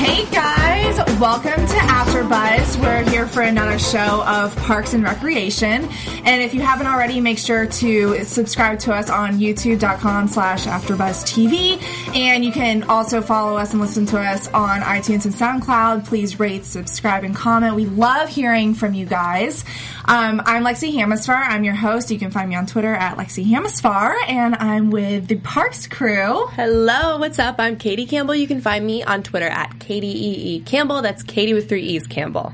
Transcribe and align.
Hey 0.00 0.24
guys, 0.30 0.96
welcome 1.20 1.66
to 1.66 1.76
AfterBuzz. 1.76 2.80
We're 2.80 3.02
here 3.10 3.26
for 3.26 3.42
another 3.42 3.78
show 3.78 4.24
of 4.24 4.56
Parks 4.56 4.94
and 4.94 5.04
Recreation. 5.04 5.90
And 6.24 6.40
if 6.40 6.54
you 6.54 6.62
haven't 6.62 6.86
already, 6.86 7.20
make 7.20 7.36
sure 7.36 7.66
to 7.66 8.24
subscribe 8.24 8.78
to 8.78 8.94
us 8.94 9.10
on 9.10 9.38
youtube.com 9.38 10.28
slash 10.28 10.64
AfterBuzzTV. 10.64 12.16
And 12.16 12.42
you 12.42 12.50
can 12.50 12.84
also 12.84 13.20
follow 13.20 13.58
us 13.58 13.72
and 13.72 13.80
listen 13.82 14.06
to 14.06 14.18
us 14.18 14.48
on 14.48 14.80
iTunes 14.80 15.26
and 15.26 15.34
SoundCloud. 15.34 16.06
Please 16.06 16.40
rate, 16.40 16.64
subscribe, 16.64 17.22
and 17.22 17.36
comment. 17.36 17.74
We 17.74 17.84
love 17.84 18.30
hearing 18.30 18.72
from 18.72 18.94
you 18.94 19.04
guys. 19.04 19.66
Um, 20.06 20.40
I'm 20.46 20.64
Lexi 20.64 20.94
Hamasfar. 20.94 21.46
I'm 21.46 21.62
your 21.62 21.74
host. 21.74 22.10
You 22.10 22.18
can 22.18 22.30
find 22.30 22.48
me 22.48 22.56
on 22.56 22.64
Twitter 22.64 22.94
at 22.94 23.18
Lexi 23.18 23.44
Hamasfar. 23.44 24.16
And 24.26 24.54
I'm 24.54 24.90
with 24.90 25.26
the 25.28 25.36
Parks 25.36 25.86
crew. 25.86 26.46
Hello, 26.52 27.18
what's 27.18 27.38
up? 27.38 27.56
I'm 27.58 27.76
Katie 27.76 28.06
Campbell. 28.06 28.34
You 28.34 28.46
can 28.46 28.62
find 28.62 28.86
me 28.86 29.02
on 29.02 29.22
Twitter 29.22 29.46
at 29.46 29.78
Katie 29.78 29.89
E. 29.98 30.56
E. 30.56 30.60
Campbell. 30.60 31.02
That's 31.02 31.22
Katie 31.22 31.52
with 31.52 31.68
three 31.68 31.82
E's 31.82 32.06
Campbell. 32.06 32.52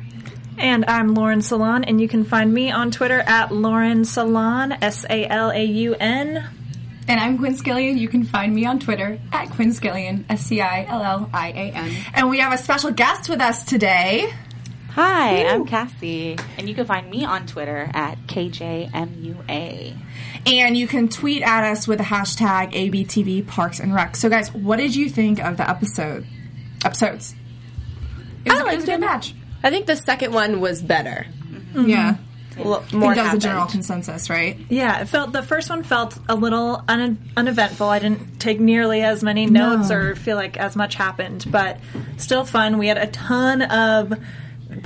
And 0.59 0.87
I'm 0.87 1.15
Lauren 1.15 1.43
Salon, 1.43 1.85
and 1.85 2.01
you 2.01 2.09
can 2.09 2.25
find 2.25 2.53
me 2.53 2.71
on 2.71 2.91
Twitter 2.91 3.21
at 3.21 3.53
Lauren 3.53 4.07
Salon, 4.07 4.73
S 4.73 5.05
A 5.11 5.27
L 5.27 5.51
A 5.51 5.63
U 5.63 5.95
N. 5.95 6.49
And 7.07 7.21
I'm 7.21 7.37
Quinn 7.37 7.55
Skillian. 7.55 7.99
You 7.99 8.09
can 8.09 8.25
find 8.25 8.55
me 8.55 8.65
on 8.65 8.79
Twitter 8.79 9.19
at 9.33 9.51
Quinn 9.51 9.69
Skillian, 9.69 10.25
S 10.31 10.47
C 10.47 10.63
I 10.63 10.85
L 10.85 11.03
L 11.03 11.31
I 11.35 11.49
A 11.51 11.73
N. 11.73 11.93
And 12.15 12.31
we 12.31 12.39
have 12.39 12.55
a 12.55 12.59
special 12.59 12.91
guest 12.91 13.29
with 13.29 13.43
us 13.43 13.65
today. 13.65 14.33
Hi, 14.93 15.45
I'm 15.45 15.67
Cassie, 15.67 16.39
and 16.57 16.67
you 16.67 16.75
can 16.75 16.87
find 16.87 17.11
me 17.11 17.23
on 17.23 17.47
Twitter 17.47 17.91
at 17.93 18.17
KJMUA. 18.29 19.95
And 20.47 20.75
you 20.75 20.87
can 20.87 21.09
tweet 21.09 21.43
at 21.43 21.71
us 21.71 21.87
with 21.87 21.99
the 21.99 22.05
hashtag 22.05 22.73
ABTV 22.73 23.47
Parks 23.47 23.79
and 23.79 23.93
Rec. 23.95 24.17
So, 24.17 24.31
guys, 24.31 24.55
what 24.55 24.79
did 24.79 24.97
you 24.97 25.11
think 25.11 25.39
of 25.39 25.59
the 25.59 25.69
episode? 25.69 26.27
Episodes. 26.87 27.35
It 28.45 28.53
was, 28.53 28.61
I 28.61 28.63
it 28.63 28.65
was 28.65 28.75
a 28.75 28.77
liked 28.77 28.87
good 28.87 29.01
match. 29.01 29.35
I 29.63 29.71
think 29.71 29.87
the 29.87 29.97
second 29.97 30.33
one 30.33 30.61
was 30.61 30.81
better. 30.81 31.27
Mm-hmm. 31.75 31.89
Yeah. 31.89 32.17
A 32.55 32.59
little 32.59 32.77
I 32.77 32.81
think 32.81 32.93
more 32.95 33.15
that 33.15 33.35
was 33.35 33.45
a 33.45 33.47
general 33.47 33.67
consensus, 33.67 34.31
right? 34.31 34.57
Yeah, 34.71 35.01
it 35.03 35.09
felt 35.09 35.33
the 35.33 35.43
first 35.43 35.69
one 35.69 35.83
felt 35.83 36.19
a 36.27 36.35
little 36.35 36.83
un- 36.89 37.19
uneventful. 37.37 37.87
I 37.87 37.99
didn't 37.99 38.39
take 38.39 38.61
nearly 38.61 39.03
as 39.03 39.23
many 39.23 39.45
notes 39.45 39.91
or 39.91 40.17
feel 40.17 40.37
like 40.37 40.57
as 40.57 40.75
much 40.75 40.95
happened, 40.95 41.45
but 41.51 41.79
still 42.17 42.47
fun. 42.47 42.79
We 42.79 42.87
had 42.87 42.97
a 42.97 43.09
ton 43.09 43.61
of 43.61 44.15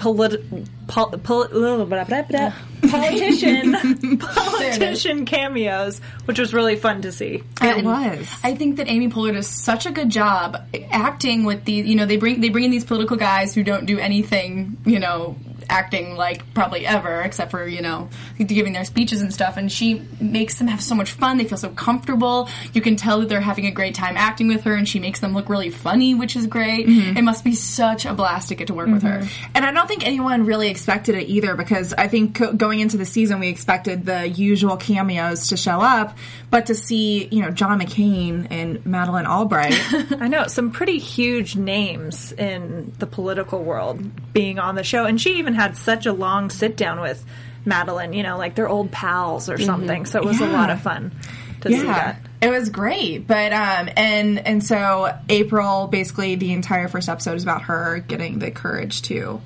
politi- 0.00 0.66
pol- 0.88 1.10
pol- 1.10 1.48
blah, 1.48 1.84
blah, 1.84 2.04
blah, 2.04 2.22
blah, 2.22 2.52
politician 2.90 4.18
politician 4.18 5.26
cameos, 5.26 6.00
which 6.24 6.38
was 6.38 6.52
really 6.54 6.76
fun 6.76 7.02
to 7.02 7.12
see. 7.12 7.42
It 7.62 7.84
was. 7.84 8.28
I 8.42 8.55
think 8.55 8.77
that 8.78 8.89
Amy 8.89 9.08
Poehler 9.08 9.34
does 9.34 9.46
such 9.46 9.86
a 9.86 9.90
good 9.90 10.08
job 10.10 10.56
acting 10.90 11.44
with 11.44 11.64
these. 11.64 11.86
You 11.86 11.96
know, 11.96 12.06
they 12.06 12.16
bring 12.16 12.40
they 12.40 12.48
bring 12.48 12.64
in 12.64 12.70
these 12.70 12.84
political 12.84 13.16
guys 13.16 13.55
who 13.55 13.62
don't 13.62 13.86
do 13.86 13.98
anything. 13.98 14.78
You 14.84 14.98
know, 14.98 15.36
acting 15.70 16.17
like 16.17 16.53
probably 16.55 16.86
ever, 16.86 17.23
except 17.23 17.51
for 17.51 17.67
you 17.67 17.83
know 17.83 18.08
giving 18.39 18.73
their 18.73 18.85
speeches 18.85 19.23
and 19.23 19.33
stuff. 19.33 19.57
And 19.57 19.70
she 19.70 20.03
makes 20.20 20.58
them 20.58 20.69
have 20.69 20.83
so 20.83 20.95
much 20.95 21.13
fun. 21.13 21.39
They 21.39 21.45
feel 21.45 21.58
so 21.58 21.70
comfortable. 21.70 22.48
You 22.73 22.81
can 22.81 22.97
tell 22.97 23.20
that 23.20 23.29
they're 23.29 23.41
having 23.41 23.67
a 23.67 23.70
great 23.70 23.95
time 23.95 24.17
acting 24.17 24.48
with 24.48 24.64
her, 24.64 24.75
and 24.75 24.89
she 24.89 24.98
makes 24.98 25.20
them 25.20 25.35
look 25.35 25.48
really 25.48 25.70
funny, 25.70 26.14
which 26.14 26.36
is 26.36 26.47
great. 26.47 26.86
Mm-hmm. 26.86 27.17
It 27.17 27.23
must 27.23 27.45
be 27.45 27.55
such 27.55 28.05
a 28.05 28.14
blast 28.14 28.48
to 28.48 28.55
get 28.55 28.67
to 28.69 28.75
work 28.75 28.89
with 28.89 29.03
her. 29.03 29.20
Mm-hmm. 29.20 29.51
And 29.55 29.64
I 29.64 29.73
don't 29.73 29.86
think 29.86 30.07
anyone 30.07 30.45
really 30.45 30.69
expected 30.69 31.14
it 31.14 31.29
either 31.29 31.55
because 31.55 31.95
I 31.95 32.08
think 32.08 32.37
co- 32.37 32.52
going 32.52 32.81
into 32.81 32.97
the 32.97 33.07
season 33.07 33.41
we 33.41 33.48
expected 33.48 34.05
the 34.07 34.29
usual 34.29 34.77
cameos 34.77 35.48
to 35.48 35.57
show 35.57 35.81
up, 35.81 36.17
but 36.51 36.67
to 36.67 36.75
see, 36.75 37.27
you 37.27 37.42
know, 37.42 37.51
John 37.51 37.81
McCain 37.81 38.48
and 38.51 38.85
Madeleine 38.85 39.27
Albright. 39.27 39.79
I 40.20 40.29
know 40.29 40.47
some 40.47 40.70
pretty 40.70 40.98
huge 40.98 41.57
names 41.57 42.33
in 42.33 42.92
the 42.98 43.07
political 43.07 43.63
world 43.63 44.33
being 44.33 44.58
on 44.58 44.75
the 44.75 44.85
show, 44.85 45.05
and 45.05 45.20
she 45.20 45.39
even 45.39 45.55
had 45.60 45.76
such 45.76 46.06
a 46.06 46.12
long 46.12 46.50
sit 46.50 46.76
down 46.76 47.00
with 47.00 47.24
Madeleine. 47.64 48.12
You 48.12 48.22
know, 48.22 48.38
like 48.38 48.54
they're 48.54 48.68
old 48.68 48.90
pals 48.90 49.48
or 49.50 49.58
something. 49.58 50.06
So 50.06 50.18
it 50.18 50.24
was 50.24 50.40
a 50.40 50.46
lot 50.46 50.70
of 50.70 50.80
fun 50.80 51.12
to 51.60 51.68
see 51.68 51.82
that. 51.82 52.20
It 52.40 52.50
was 52.50 52.70
great, 52.70 53.26
but 53.26 53.52
um, 53.52 53.90
and 53.96 54.38
and 54.38 54.64
so 54.64 55.14
April 55.28 55.88
basically 55.88 56.36
the 56.36 56.52
entire 56.52 56.88
first 56.88 57.08
episode 57.08 57.34
is 57.34 57.42
about 57.42 57.62
her 57.62 57.98
getting 57.98 58.38
the 58.38 58.50
courage 58.50 59.02
to 59.02 59.42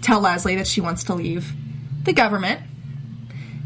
tell 0.00 0.20
Leslie 0.20 0.56
that 0.56 0.66
she 0.66 0.80
wants 0.80 1.04
to 1.04 1.14
leave 1.14 1.52
the 2.04 2.14
government, 2.14 2.62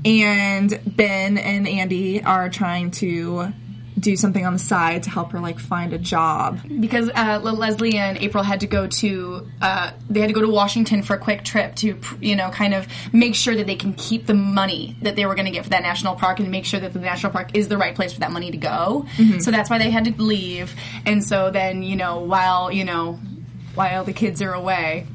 and 0.04 0.80
Ben 0.84 1.38
and 1.38 1.68
Andy 1.68 2.24
are 2.24 2.48
trying 2.48 2.90
to 2.92 3.52
do 3.98 4.16
something 4.16 4.44
on 4.46 4.54
the 4.54 4.58
side 4.58 5.02
to 5.02 5.10
help 5.10 5.32
her 5.32 5.40
like 5.40 5.58
find 5.58 5.92
a 5.92 5.98
job. 5.98 6.60
because 6.80 7.10
uh, 7.14 7.38
Leslie 7.42 7.96
and 7.96 8.18
April 8.18 8.42
had 8.42 8.60
to 8.60 8.66
go 8.66 8.86
to 8.86 9.46
uh, 9.60 9.92
they 10.08 10.20
had 10.20 10.28
to 10.28 10.32
go 10.32 10.40
to 10.40 10.48
Washington 10.48 11.02
for 11.02 11.14
a 11.14 11.18
quick 11.18 11.44
trip 11.44 11.74
to 11.76 11.98
you 12.20 12.34
know 12.36 12.50
kind 12.50 12.74
of 12.74 12.86
make 13.12 13.34
sure 13.34 13.54
that 13.54 13.66
they 13.66 13.76
can 13.76 13.92
keep 13.94 14.26
the 14.26 14.34
money 14.34 14.96
that 15.02 15.16
they 15.16 15.26
were 15.26 15.34
going 15.34 15.44
to 15.46 15.50
get 15.52 15.64
for 15.64 15.70
that 15.70 15.82
national 15.82 16.14
park 16.14 16.40
and 16.40 16.50
make 16.50 16.64
sure 16.64 16.80
that 16.80 16.92
the 16.92 16.98
national 16.98 17.32
park 17.32 17.50
is 17.54 17.68
the 17.68 17.76
right 17.78 17.94
place 17.94 18.12
for 18.12 18.20
that 18.20 18.32
money 18.32 18.50
to 18.50 18.56
go. 18.56 19.06
So 19.40 19.50
that's 19.50 19.68
why 19.70 19.78
they 19.78 19.90
had 19.90 20.04
to 20.06 20.22
leave. 20.22 20.74
And 21.06 21.22
so 21.22 21.50
then 21.50 21.82
you 21.82 21.96
know 21.96 22.20
while 22.20 22.72
you 22.72 22.84
know 22.84 23.18
while 23.74 24.04
the 24.04 24.12
kids 24.12 24.42
are 24.42 24.52
away. 24.52 25.06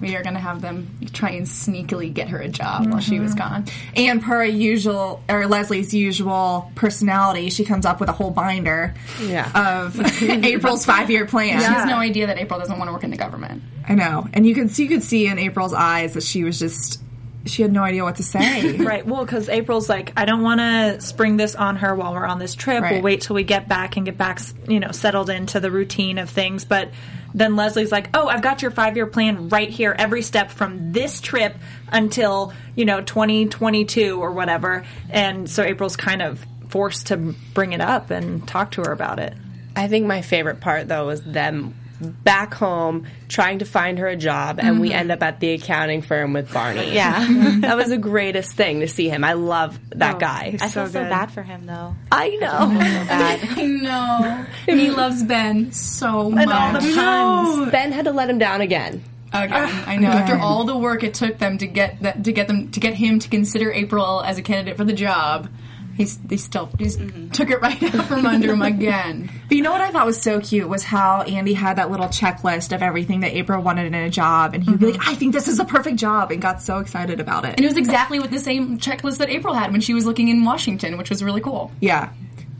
We 0.00 0.16
are 0.16 0.22
going 0.22 0.34
to 0.34 0.40
have 0.40 0.60
them 0.60 0.98
try 1.12 1.30
and 1.30 1.46
sneakily 1.46 2.12
get 2.12 2.28
her 2.28 2.38
a 2.38 2.48
job 2.48 2.90
while 2.90 3.00
she 3.00 3.20
was 3.20 3.34
mm-hmm. 3.34 3.38
gone. 3.38 3.64
And 3.94 4.22
per 4.22 4.44
usual, 4.44 5.22
or 5.28 5.46
Leslie's 5.46 5.94
usual 5.94 6.70
personality, 6.74 7.50
she 7.50 7.64
comes 7.64 7.86
up 7.86 8.00
with 8.00 8.08
a 8.08 8.12
whole 8.12 8.30
binder 8.30 8.94
Yeah. 9.20 9.82
of 9.82 10.00
April's 10.22 10.84
five 10.84 11.10
year 11.10 11.26
plan. 11.26 11.58
She 11.58 11.64
has 11.64 11.86
no 11.86 11.96
idea 11.96 12.26
that 12.28 12.38
April 12.38 12.58
doesn't 12.58 12.78
want 12.78 12.88
to 12.88 12.92
work 12.92 13.04
in 13.04 13.10
the 13.10 13.16
government. 13.16 13.62
I 13.88 13.94
know, 13.94 14.26
and 14.32 14.46
you 14.46 14.54
could 14.54 14.70
see, 14.70 14.82
you 14.84 14.88
could 14.88 15.02
see 15.02 15.26
in 15.26 15.38
April's 15.38 15.72
eyes 15.72 16.14
that 16.14 16.24
she 16.24 16.42
was 16.42 16.58
just 16.58 17.00
she 17.46 17.62
had 17.62 17.72
no 17.72 17.82
idea 17.82 18.02
what 18.02 18.16
to 18.16 18.22
say. 18.22 18.76
Right. 18.86 19.04
Well, 19.04 19.24
because 19.24 19.48
April's 19.48 19.88
like, 19.88 20.12
I 20.16 20.26
don't 20.26 20.42
want 20.42 20.60
to 20.60 21.00
spring 21.00 21.36
this 21.36 21.54
on 21.54 21.76
her 21.76 21.94
while 21.94 22.12
we're 22.12 22.26
on 22.26 22.38
this 22.38 22.54
trip. 22.54 22.82
Right. 22.82 22.92
We'll 22.92 23.02
wait 23.02 23.22
till 23.22 23.34
we 23.34 23.42
get 23.42 23.68
back 23.68 23.96
and 23.96 24.06
get 24.06 24.16
back, 24.16 24.40
you 24.68 24.78
know, 24.78 24.92
settled 24.92 25.30
into 25.30 25.58
the 25.58 25.70
routine 25.70 26.18
of 26.18 26.30
things. 26.30 26.64
But 26.64 26.90
then 27.36 27.54
Leslie's 27.54 27.92
like, 27.92 28.08
Oh, 28.14 28.26
I've 28.26 28.42
got 28.42 28.62
your 28.62 28.70
five 28.70 28.96
year 28.96 29.06
plan 29.06 29.50
right 29.50 29.68
here, 29.68 29.94
every 29.96 30.22
step 30.22 30.50
from 30.50 30.92
this 30.92 31.20
trip 31.20 31.54
until 31.92 32.52
you 32.74 32.84
know 32.86 33.02
2022 33.02 34.20
or 34.20 34.32
whatever. 34.32 34.84
And 35.10 35.48
so 35.48 35.62
April's 35.62 35.96
kind 35.96 36.22
of 36.22 36.44
forced 36.68 37.08
to 37.08 37.16
bring 37.54 37.72
it 37.74 37.80
up 37.80 38.10
and 38.10 38.46
talk 38.48 38.72
to 38.72 38.82
her 38.82 38.92
about 38.92 39.20
it. 39.20 39.34
I 39.76 39.86
think 39.88 40.06
my 40.06 40.22
favorite 40.22 40.60
part 40.60 40.88
though 40.88 41.06
was 41.06 41.22
them 41.22 41.74
back 42.00 42.54
home 42.54 43.06
trying 43.28 43.58
to 43.58 43.64
find 43.64 43.98
her 43.98 44.06
a 44.06 44.16
job 44.16 44.58
and 44.60 44.80
we 44.80 44.90
mm-hmm. 44.90 44.98
end 44.98 45.12
up 45.12 45.22
at 45.22 45.40
the 45.40 45.52
accounting 45.52 46.02
firm 46.02 46.32
with 46.32 46.52
Barney. 46.52 46.86
Yeah. 46.96 47.26
that 47.60 47.76
was 47.76 47.88
the 47.88 47.98
greatest 47.98 48.54
thing 48.54 48.80
to 48.80 48.88
see 48.88 49.08
him. 49.08 49.22
I 49.22 49.34
love 49.34 49.78
that 49.90 50.16
oh, 50.16 50.18
guy. 50.18 50.56
I 50.60 50.68
feel 50.68 50.86
So 50.86 50.86
so 50.86 51.02
bad 51.02 51.30
for 51.30 51.42
him 51.42 51.66
though. 51.66 51.94
I 52.10 52.30
know. 52.36 52.48
I 52.80 53.66
know. 53.66 54.46
he 54.66 54.90
loves 54.90 55.22
Ben 55.22 55.72
so 55.72 56.30
much. 56.30 56.46
No, 56.46 57.68
Ben 57.70 57.92
had 57.92 58.06
to 58.06 58.12
let 58.12 58.30
him 58.30 58.38
down 58.38 58.60
again. 58.60 59.04
Again, 59.32 59.84
I 59.86 59.96
know. 59.96 60.08
After 60.08 60.38
all 60.38 60.64
the 60.64 60.76
work 60.76 61.02
it 61.02 61.12
took 61.14 61.38
them 61.38 61.58
to 61.58 61.66
get 61.66 62.00
that 62.02 62.24
to 62.24 62.32
get 62.32 62.46
them 62.46 62.70
to 62.70 62.80
get 62.80 62.94
him 62.94 63.18
to 63.18 63.28
consider 63.28 63.72
April 63.72 64.22
as 64.22 64.38
a 64.38 64.42
candidate 64.42 64.76
for 64.76 64.84
the 64.84 64.92
job, 64.92 65.48
he's 65.96 66.18
they 66.18 66.36
still 66.36 66.70
he's 66.78 66.96
mm-hmm. 66.96 67.30
took 67.30 67.50
it 67.50 67.60
right 67.60 67.82
out 67.94 68.06
from 68.06 68.26
under 68.26 68.52
him 68.52 68.62
again. 68.62 69.30
But 69.48 69.56
you 69.56 69.62
know 69.62 69.70
what 69.70 69.80
I 69.80 69.92
thought 69.92 70.06
was 70.06 70.20
so 70.20 70.40
cute 70.40 70.68
was 70.68 70.82
how 70.82 71.22
Andy 71.22 71.54
had 71.54 71.76
that 71.76 71.88
little 71.88 72.06
checklist 72.08 72.74
of 72.74 72.82
everything 72.82 73.20
that 73.20 73.32
April 73.32 73.62
wanted 73.62 73.86
in 73.86 73.94
a 73.94 74.10
job, 74.10 74.54
and 74.54 74.64
he'd 74.64 74.80
be 74.80 74.86
like, 74.86 75.00
mm-hmm. 75.00 75.10
"I 75.10 75.14
think 75.14 75.32
this 75.32 75.46
is 75.46 75.60
a 75.60 75.64
perfect 75.64 75.98
job," 75.98 76.32
and 76.32 76.42
got 76.42 76.60
so 76.60 76.78
excited 76.78 77.20
about 77.20 77.44
it. 77.44 77.50
And 77.56 77.60
it 77.60 77.68
was 77.68 77.76
exactly 77.76 78.18
with 78.18 78.32
the 78.32 78.40
same 78.40 78.78
checklist 78.78 79.18
that 79.18 79.30
April 79.30 79.54
had 79.54 79.70
when 79.70 79.80
she 79.80 79.94
was 79.94 80.04
looking 80.04 80.26
in 80.28 80.42
Washington, 80.44 80.98
which 80.98 81.10
was 81.10 81.22
really 81.22 81.40
cool. 81.40 81.70
yeah. 81.80 82.10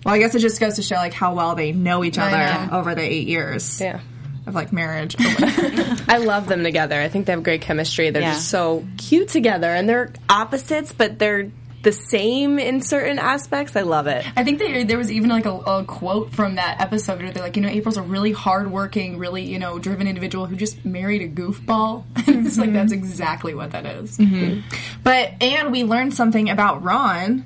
Well, 0.05 0.15
I 0.15 0.19
guess 0.21 0.37
it 0.37 0.39
just 0.39 0.61
goes 0.61 0.77
to 0.77 0.83
show 0.83 0.95
like 0.95 1.13
how 1.13 1.35
well 1.35 1.57
they 1.57 1.73
know 1.73 2.05
each 2.05 2.17
other 2.19 2.37
know. 2.37 2.79
over 2.79 2.95
the 2.95 3.03
eight 3.03 3.27
years. 3.27 3.81
Yeah. 3.81 3.99
of 4.47 4.55
like 4.55 4.73
marriage. 4.73 5.17
I 5.19 6.19
love 6.25 6.47
them 6.47 6.63
together. 6.63 7.01
I 7.01 7.09
think 7.09 7.27
they 7.27 7.33
have 7.33 7.43
great 7.43 7.63
chemistry. 7.63 8.11
They're 8.11 8.23
Yeah. 8.23 8.35
just 8.35 8.49
so 8.49 8.87
cute 8.99 9.27
together, 9.29 9.69
and 9.69 9.89
they're 9.89 10.13
opposites, 10.29 10.93
but 10.93 11.19
they're 11.19 11.51
the 11.87 11.93
same 11.93 12.59
in 12.59 12.81
certain 12.81 13.21
aspects. 13.21 13.77
I 13.77 13.83
love 13.83 14.09
it. 14.09 14.27
I 14.37 14.43
think 14.43 14.59
that 14.59 14.89
there 14.89 14.99
was 14.99 15.13
even 15.13 15.31
like 15.31 15.47
a, 15.47 15.53
a 15.53 15.85
quote 15.85 16.33
from 16.33 16.57
that 16.57 16.81
episode 16.81 17.23
where 17.23 17.31
they're 17.31 17.45
like, 17.45 17.55
you 17.55 17.63
know, 17.63 17.69
April's 17.69 17.97
a 17.97 18.03
really 18.03 18.33
hardworking, 18.33 19.19
really, 19.19 19.45
you 19.45 19.61
know, 19.61 19.79
driven 19.79 20.09
individual 20.09 20.47
who 20.47 20.57
just 20.57 20.85
married 20.85 21.23
a 21.23 21.29
goofball. 21.29 22.03
and 22.27 22.45
it's 22.47 22.59
like 22.59 22.71
mm-hmm. 22.71 22.75
that's 22.75 22.91
exactly 22.91 23.55
what 23.55 23.71
that 23.71 23.87
is. 23.87 24.19
Mm-hmm. 24.19 24.63
but 25.05 25.35
and 25.41 25.71
we 25.71 25.85
learned 25.85 26.13
something 26.13 26.51
about 26.51 26.83
Ron 26.83 27.45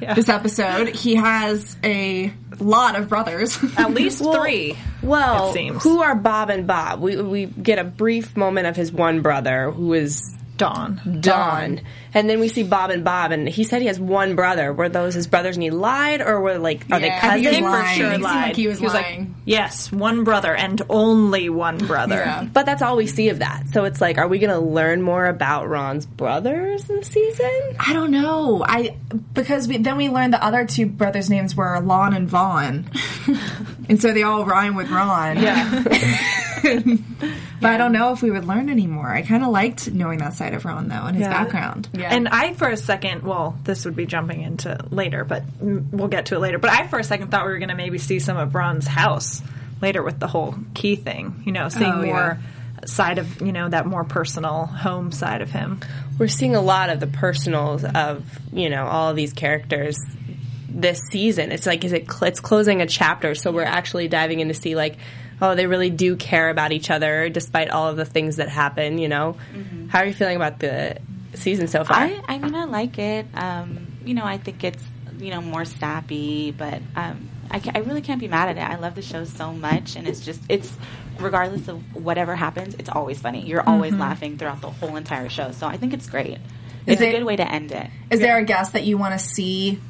Yeah. 0.00 0.14
this 0.14 0.28
episode. 0.28 0.88
He 0.88 1.14
has 1.14 1.76
a 1.84 2.32
lot 2.58 2.96
of 2.96 3.08
brothers. 3.08 3.56
At 3.78 3.92
least 3.94 4.20
three. 4.20 4.76
Well, 5.00 5.50
It 5.50 5.52
seems. 5.52 5.84
who 5.84 6.02
are 6.02 6.16
Bob 6.16 6.50
and 6.50 6.66
Bob? 6.66 7.00
We 7.00 7.22
we 7.22 7.46
get 7.46 7.78
a 7.78 7.84
brief 7.84 8.36
moment 8.36 8.66
of 8.66 8.74
his 8.74 8.90
one 8.90 9.22
brother, 9.22 9.70
who 9.70 9.92
is 9.92 10.34
Dawn. 10.58 11.20
Don, 11.20 11.80
and 12.12 12.28
then 12.28 12.38
we 12.40 12.48
see 12.48 12.62
Bob 12.64 12.90
and 12.90 13.04
Bob, 13.04 13.30
and 13.32 13.48
he 13.48 13.64
said 13.64 13.80
he 13.80 13.86
has 13.88 13.98
one 13.98 14.34
brother. 14.36 14.72
Were 14.72 14.88
those 14.90 15.14
his 15.14 15.26
brothers, 15.26 15.56
and 15.56 15.62
he 15.62 15.70
lied, 15.70 16.20
or 16.20 16.40
were 16.40 16.58
like 16.58 16.84
are 16.90 17.00
Yeah, 17.00 17.20
they 17.20 17.20
cousins? 17.20 17.56
he 17.56 17.62
was 17.62 17.72
lying. 17.72 17.98
Sure 17.98 18.10
He 18.12 18.18
lied. 18.18 18.34
like 18.48 18.56
he 18.56 18.68
was 18.68 18.80
like, 18.82 18.92
lying. 18.94 19.34
yes, 19.46 19.90
one 19.90 20.24
brother 20.24 20.54
and 20.54 20.82
only 20.90 21.48
one 21.48 21.78
brother. 21.78 22.16
Yeah. 22.16 22.44
But 22.52 22.66
that's 22.66 22.82
all 22.82 22.96
we 22.96 23.06
see 23.06 23.28
of 23.30 23.38
that. 23.38 23.68
So 23.72 23.84
it's 23.84 24.00
like, 24.00 24.18
are 24.18 24.28
we 24.28 24.38
going 24.38 24.50
to 24.52 24.58
learn 24.60 25.00
more 25.00 25.26
about 25.26 25.68
Ron's 25.68 26.04
brothers 26.06 26.90
in 26.90 26.96
the 26.96 27.04
season? 27.04 27.76
I 27.78 27.92
don't 27.94 28.10
know. 28.10 28.64
I 28.66 28.96
because 29.32 29.68
we, 29.68 29.78
then 29.78 29.96
we 29.96 30.08
learned 30.08 30.32
the 30.34 30.44
other 30.44 30.66
two 30.66 30.86
brothers' 30.86 31.30
names 31.30 31.54
were 31.54 31.78
Lon 31.80 32.14
and 32.14 32.28
Vaughn, 32.28 32.90
and 33.88 34.00
so 34.02 34.12
they 34.12 34.24
all 34.24 34.44
rhyme 34.44 34.74
with 34.74 34.90
Ron. 34.90 35.40
Yeah. 35.40 35.84
But 37.60 37.72
I 37.72 37.76
don't 37.76 37.90
know 37.92 38.12
if 38.12 38.22
we 38.22 38.30
would 38.30 38.44
learn 38.44 38.68
anymore. 38.68 39.08
I 39.10 39.22
kind 39.22 39.42
of 39.42 39.50
liked 39.50 39.90
knowing 39.90 40.20
that 40.20 40.34
side 40.34 40.54
of 40.54 40.64
Ron 40.64 40.88
though 40.88 40.94
and 41.06 41.16
his 41.16 41.26
Yeah. 41.26 41.42
background. 41.44 41.88
Yeah. 41.92 42.14
And 42.14 42.28
I, 42.28 42.54
for 42.54 42.68
a 42.68 42.76
second, 42.76 43.22
well, 43.24 43.58
this 43.64 43.84
would 43.84 43.96
be 43.96 44.06
jumping 44.06 44.42
into 44.42 44.78
later, 44.90 45.24
but 45.24 45.42
we'll 45.60 46.06
get 46.08 46.26
to 46.26 46.36
it 46.36 46.38
later. 46.38 46.58
But 46.58 46.70
I, 46.70 46.86
for 46.86 46.98
a 47.00 47.04
second, 47.04 47.30
thought 47.32 47.46
we 47.46 47.52
were 47.52 47.58
going 47.58 47.70
to 47.70 47.74
maybe 47.74 47.98
see 47.98 48.20
some 48.20 48.36
of 48.36 48.54
Ron's 48.54 48.86
house 48.86 49.42
later 49.82 50.02
with 50.04 50.20
the 50.20 50.28
whole 50.28 50.54
key 50.74 50.94
thing. 50.94 51.42
You 51.46 51.52
know, 51.52 51.68
seeing 51.68 51.90
Oh, 51.92 52.02
yeah. 52.02 52.12
more 52.12 52.38
side 52.86 53.18
of 53.18 53.40
you 53.42 53.52
know 53.52 53.68
that 53.68 53.86
more 53.86 54.04
personal 54.04 54.66
home 54.66 55.10
side 55.10 55.42
of 55.42 55.50
him. 55.50 55.80
We're 56.16 56.28
seeing 56.28 56.54
a 56.54 56.60
lot 56.60 56.90
of 56.90 57.00
the 57.00 57.06
personals 57.08 57.84
of, 57.84 58.24
you 58.52 58.70
know, 58.70 58.86
all 58.86 59.10
of 59.10 59.16
these 59.16 59.32
characters 59.32 59.96
this 60.68 61.00
season. 61.10 61.50
It's 61.50 61.66
like, 61.66 61.84
is 61.84 61.92
it, 61.92 62.10
cl- 62.10 62.28
it's 62.28 62.40
closing 62.40 62.80
a 62.82 62.86
chapter, 62.86 63.34
so 63.34 63.50
we're 63.50 63.62
actually 63.64 64.06
diving 64.08 64.38
in 64.40 64.48
to 64.48 64.54
see, 64.54 64.74
like, 64.76 64.96
oh, 65.40 65.54
they 65.54 65.66
really 65.66 65.90
do 65.90 66.16
care 66.16 66.50
about 66.50 66.72
each 66.72 66.90
other 66.90 67.28
despite 67.28 67.70
all 67.70 67.88
of 67.88 67.96
the 67.96 68.04
things 68.04 68.36
that 68.36 68.48
happen, 68.48 68.98
you 68.98 69.08
know? 69.08 69.36
How 69.88 70.00
are 70.00 70.06
you 70.06 70.12
feeling 70.14 70.36
about 70.36 70.58
the 70.58 70.98
season 71.34 71.68
so 71.68 71.84
far? 71.84 71.96
I, 71.96 72.20
I 72.28 72.38
mean, 72.38 72.54
I 72.54 72.64
like 72.64 72.98
it. 72.98 73.26
Um, 73.34 73.86
you 74.04 74.14
know, 74.14 74.24
I 74.24 74.38
think 74.38 74.64
it's 74.64 74.82
you 75.18 75.30
know 75.30 75.40
more 75.40 75.64
sappy, 75.64 76.52
but 76.52 76.80
um, 76.94 77.28
I, 77.50 77.60
I 77.74 77.78
really 77.80 78.02
can't 78.02 78.20
be 78.20 78.28
mad 78.28 78.48
at 78.50 78.56
it. 78.58 78.60
I 78.60 78.78
love 78.78 78.94
the 78.94 79.02
show 79.02 79.24
so 79.24 79.52
much, 79.52 79.96
and 79.96 80.06
it's 80.06 80.24
just 80.24 80.40
it's 80.48 80.72
regardless 81.18 81.68
of 81.68 81.82
whatever 81.96 82.36
happens, 82.36 82.74
it's 82.78 82.88
always 82.88 83.20
funny. 83.20 83.44
You're 83.46 83.66
always 83.68 83.92
laughing 83.94 84.38
throughout 84.38 84.60
the 84.60 84.70
whole 84.70 84.96
entire 84.96 85.28
show. 85.28 85.50
So 85.52 85.66
I 85.66 85.76
think 85.76 85.92
it's 85.92 86.08
great. 86.08 86.38
It's 86.86 87.00
it- 87.02 87.08
a 87.08 87.18
good 87.18 87.24
way 87.24 87.36
to 87.36 87.46
end 87.50 87.72
it. 87.72 87.88
Is 88.10 88.20
there 88.20 88.38
a 88.38 88.44
guest 88.44 88.72
that 88.74 88.84
you 88.84 88.96
want 88.96 89.12
to 89.12 89.18
see 89.18 89.80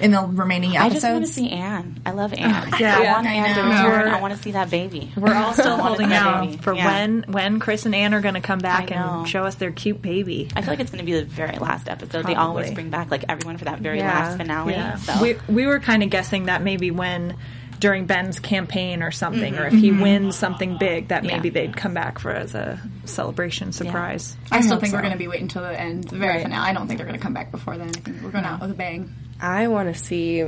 in 0.00 0.10
the 0.10 0.20
remaining 0.22 0.76
episodes. 0.76 1.04
I 1.04 1.08
just 1.08 1.12
want 1.12 1.26
to 1.26 1.32
see 1.32 1.50
Anne. 1.50 2.00
I 2.04 2.10
love 2.12 2.32
Anne. 2.34 2.72
yeah. 2.80 2.98
I 2.98 3.12
want 3.12 3.26
I 3.26 3.32
Anne 3.32 3.54
to 3.56 3.62
know. 3.62 3.68
return. 3.68 4.08
I 4.14 4.20
want 4.20 4.34
to 4.36 4.42
see 4.42 4.50
that 4.52 4.70
baby. 4.70 5.12
We're 5.16 5.34
all 5.34 5.52
still 5.54 5.76
holding 5.76 6.12
out 6.12 6.60
for 6.62 6.74
Yeah. 6.74 6.86
when 6.86 7.24
when 7.28 7.60
Chris 7.60 7.86
and 7.86 7.94
Anne 7.94 8.12
are 8.14 8.20
going 8.20 8.34
to 8.34 8.40
come 8.40 8.58
back 8.58 8.90
and 8.90 9.28
show 9.28 9.44
us 9.44 9.54
their 9.56 9.70
cute 9.70 10.02
baby. 10.02 10.48
I 10.56 10.62
feel 10.62 10.70
like 10.70 10.80
it's 10.80 10.90
going 10.90 11.04
to 11.04 11.10
be 11.10 11.18
the 11.18 11.24
very 11.24 11.58
last 11.58 11.88
episode. 11.88 12.26
They 12.26 12.34
always 12.34 12.70
bring 12.72 12.90
back 12.90 13.10
like 13.10 13.24
everyone 13.28 13.56
for 13.58 13.66
that 13.66 13.80
very 13.80 13.98
Yeah. 13.98 14.12
last 14.12 14.36
finale. 14.38 14.72
Yeah. 14.74 14.96
So 14.96 15.22
We 15.22 15.36
we 15.48 15.66
were 15.66 15.78
kind 15.80 16.02
of 16.02 16.10
guessing 16.10 16.46
that 16.46 16.62
maybe 16.62 16.90
when 16.90 17.36
during 17.80 18.06
Ben's 18.06 18.38
campaign 18.40 19.02
or 19.02 19.10
something, 19.10 19.58
or 19.58 19.66
if 19.66 19.74
he 19.74 19.92
wins 19.92 20.36
something 20.36 20.78
big, 20.78 21.08
that 21.08 21.22
maybe 21.22 21.34
Mm-hmm. 21.50 21.56
Yeah. 21.56 21.66
they'd 21.66 21.76
come 21.76 21.92
back 21.92 22.18
for 22.18 22.30
as 22.30 22.54
a 22.54 22.80
celebration 23.04 23.72
surprise. 23.72 24.36
I 24.50 24.60
still 24.62 24.78
think 24.78 24.92
so. 24.92 24.96
we're 24.96 25.02
going 25.02 25.12
to 25.12 25.18
be 25.18 25.28
waiting 25.28 25.44
until 25.44 25.62
the 25.62 25.78
end, 25.78 26.04
the 26.04 26.16
very 26.16 26.34
Right. 26.36 26.42
finale. 26.44 26.70
I 26.70 26.72
don't 26.72 26.86
think 26.86 26.98
they're 26.98 27.06
going 27.06 27.18
to 27.18 27.22
come 27.22 27.34
back 27.34 27.50
before 27.50 27.76
then. 27.76 27.88
I 27.88 27.92
think 27.92 28.22
we're 28.22 28.30
going 28.30 28.44
out 28.44 28.60
with 28.60 28.70
a 28.70 28.74
bang. 28.74 29.12
I 29.40 29.68
want 29.68 29.94
to 29.94 30.00
see 30.00 30.44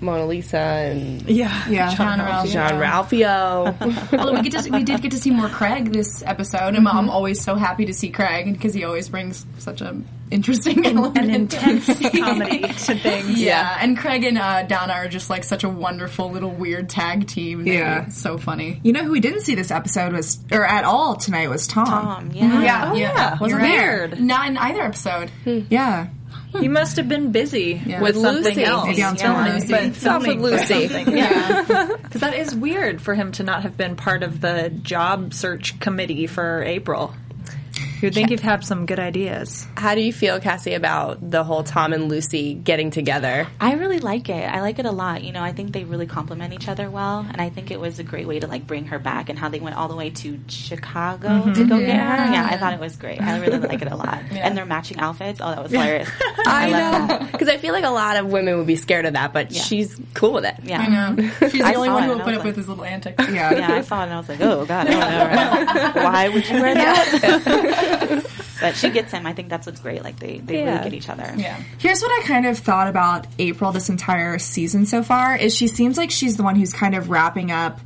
Mona 0.00 0.26
Lisa 0.26 0.58
and 0.58 1.22
Yeah, 1.28 1.68
Yeah. 1.68 1.94
Jean-Ralphio. 1.94 2.52
John 2.52 2.72
Ralphio. 2.80 4.12
Although 4.18 4.34
we 4.34 4.48
get 4.48 4.62
to, 4.64 4.70
we 4.70 4.84
did 4.84 5.02
get 5.02 5.10
to 5.10 5.18
see 5.18 5.30
more 5.30 5.48
Craig 5.48 5.92
this 5.92 6.22
episode, 6.24 6.74
and 6.76 6.86
I'm 6.88 7.10
always 7.10 7.42
so 7.42 7.56
happy 7.56 7.86
to 7.86 7.92
see 7.94 8.10
Craig 8.10 8.52
because 8.52 8.74
he 8.74 8.84
always 8.84 9.08
brings 9.08 9.44
such 9.58 9.80
a 9.80 10.00
interesting 10.30 10.84
element. 10.86 11.16
an 11.16 11.30
intense 11.30 11.86
comedy 12.16 12.60
to 12.60 12.94
things. 12.94 13.40
Yeah, 13.42 13.78
and 13.80 13.96
Craig 13.98 14.22
and 14.24 14.38
uh, 14.38 14.62
Donna 14.64 14.92
are 14.92 15.08
just 15.08 15.30
like 15.30 15.42
such 15.42 15.64
a 15.64 15.68
wonderful 15.68 16.30
little 16.30 16.50
weird 16.50 16.88
tag 16.88 17.26
team. 17.26 17.64
They're 17.64 17.74
Yeah. 17.74 18.08
so 18.08 18.38
funny. 18.38 18.78
You 18.84 18.92
know 18.92 19.02
who 19.02 19.10
we 19.10 19.20
didn't 19.20 19.40
see 19.40 19.54
this 19.56 19.70
episode 19.72 20.12
was, 20.12 20.38
or 20.52 20.64
at 20.64 20.84
all 20.84 21.16
tonight 21.16 21.48
was 21.50 21.66
Tom. 21.66 21.88
um, 21.88 22.30
yeah. 22.32 22.62
Yeah, 22.62 22.92
yeah. 22.94 23.30
you're 23.32 23.38
Wasn't 23.40 23.62
right. 23.62 23.68
there. 23.68 24.08
Not 24.16 24.48
in 24.48 24.58
either 24.58 24.82
episode. 24.82 25.30
Yeah. 25.44 26.08
He 26.60 26.68
must 26.68 26.96
have 26.96 27.08
been 27.08 27.30
busy 27.32 27.74
With 28.00 28.16
something 28.16 28.44
Lucy. 28.56 28.64
else. 28.64 28.86
Maybe 28.86 29.02
on 29.02 29.16
Yeah. 29.16 29.54
Lucy. 29.54 29.68
But 29.70 29.82
off 29.82 30.40
with 30.42 30.68
for 30.68 30.74
Lucy. 30.74 30.88
Yeah, 31.18 31.62
because 32.02 32.20
that 32.22 32.34
is 32.34 32.54
weird 32.54 33.00
for 33.02 33.14
him 33.14 33.32
to 33.32 33.42
not 33.42 33.62
have 33.62 33.76
been 33.76 33.96
part 33.96 34.22
of 34.22 34.40
the 34.40 34.70
job 34.70 35.34
search 35.34 35.78
committee 35.80 36.26
for 36.26 36.62
April. 36.62 37.14
You'd 38.00 38.14
think 38.14 38.30
you've 38.30 38.40
had 38.40 38.64
some 38.64 38.86
good 38.86 38.98
ideas. 39.00 39.66
How 39.76 39.94
do 39.94 40.00
you 40.00 40.12
feel, 40.12 40.38
Cassie, 40.40 40.74
about 40.74 41.30
the 41.30 41.42
whole 41.42 41.64
Tom 41.64 41.92
and 41.92 42.08
Lucy 42.08 42.54
getting 42.54 42.90
together? 42.90 43.46
I 43.60 43.72
really 43.74 43.98
like 43.98 44.28
it. 44.28 44.44
I 44.44 44.60
like 44.60 44.78
it 44.78 44.86
a 44.86 44.90
lot. 44.92 45.24
You 45.24 45.32
know, 45.32 45.42
I 45.42 45.52
think 45.52 45.72
they 45.72 45.84
really 45.84 46.06
complement 46.06 46.52
each 46.52 46.68
other 46.68 46.90
well, 46.90 47.26
and 47.28 47.40
I 47.40 47.48
think 47.48 47.70
it 47.70 47.80
was 47.80 47.98
a 47.98 48.04
great 48.04 48.28
way 48.28 48.38
to 48.40 48.46
like 48.46 48.66
bring 48.66 48.86
her 48.86 48.98
back 48.98 49.28
and 49.28 49.38
how 49.38 49.48
they 49.48 49.60
went 49.60 49.76
all 49.76 49.88
the 49.88 49.96
way 49.96 50.10
to 50.10 50.38
Chicago 50.48 51.28
mm-hmm. 51.28 51.52
to 51.54 51.64
go 51.64 51.78
get 51.78 51.98
her. 51.98 52.32
Yeah, 52.32 52.48
I 52.50 52.56
thought 52.56 52.72
it 52.72 52.80
was 52.80 52.96
great. 52.96 53.20
I 53.20 53.38
really 53.40 53.58
like 53.58 53.82
it 53.82 53.90
a 53.90 53.96
lot. 53.96 54.18
And 54.38 54.56
their 54.56 54.66
matching 54.66 54.98
outfits. 54.98 55.40
Oh, 55.42 55.50
that 55.50 55.62
was 55.62 55.72
hilarious. 55.72 56.08
I, 56.46 56.70
love 56.70 57.08
that. 57.08 57.32
Because 57.32 57.48
I 57.48 57.58
feel 57.58 57.74
like 57.74 57.84
a 57.84 57.90
lot 57.90 58.16
of 58.16 58.26
women 58.26 58.56
would 58.56 58.66
be 58.66 58.76
scared 58.76 59.04
of 59.04 59.14
that, 59.14 59.32
but 59.32 59.50
Yeah. 59.50 59.62
she's 59.62 60.00
cool 60.14 60.32
with 60.32 60.44
it. 60.44 60.54
Yeah. 60.62 60.80
I 60.80 60.86
know. 60.88 61.28
She's 61.40 61.52
the 61.52 61.74
only 61.74 61.88
one 61.90 62.04
who 62.04 62.10
will 62.10 62.20
put 62.20 62.28
up 62.34 62.36
like- 62.36 62.44
with 62.44 62.56
his 62.56 62.68
little 62.68 62.84
antics. 62.84 63.28
Yeah. 63.28 63.52
Yeah, 63.52 63.72
I 63.72 63.80
saw 63.82 64.00
it 64.00 64.04
and 64.04 64.14
I 64.14 64.18
was 64.18 64.28
like, 64.28 64.40
oh 64.40 64.64
god, 64.64 64.86
I 64.86 64.90
don't 64.90 65.74
right? 65.76 65.94
why 65.96 66.28
would 66.28 66.48
you 66.48 66.60
wear 66.60 66.74
that? 66.74 67.87
but 68.60 68.76
she 68.76 68.90
gets 68.90 69.12
him. 69.12 69.26
I 69.26 69.32
think 69.32 69.48
that's 69.48 69.66
what's 69.66 69.80
great. 69.80 70.02
Like 70.02 70.18
they, 70.18 70.38
they 70.38 70.58
Yeah. 70.58 70.70
really 70.72 70.84
get 70.84 70.94
each 70.94 71.08
other. 71.08 71.32
Yeah. 71.36 71.60
Here's 71.78 72.00
what 72.00 72.10
I 72.10 72.26
kind 72.26 72.46
of 72.46 72.58
thought 72.58 72.88
about 72.88 73.26
April 73.38 73.72
this 73.72 73.88
entire 73.88 74.38
season 74.38 74.86
so 74.86 75.02
far 75.02 75.36
is 75.36 75.54
she 75.54 75.68
seems 75.68 75.96
like 75.96 76.10
she's 76.10 76.36
the 76.36 76.42
one 76.42 76.56
who's 76.56 76.72
kind 76.72 76.94
of 76.94 77.10
wrapping 77.10 77.50
up 77.50 77.80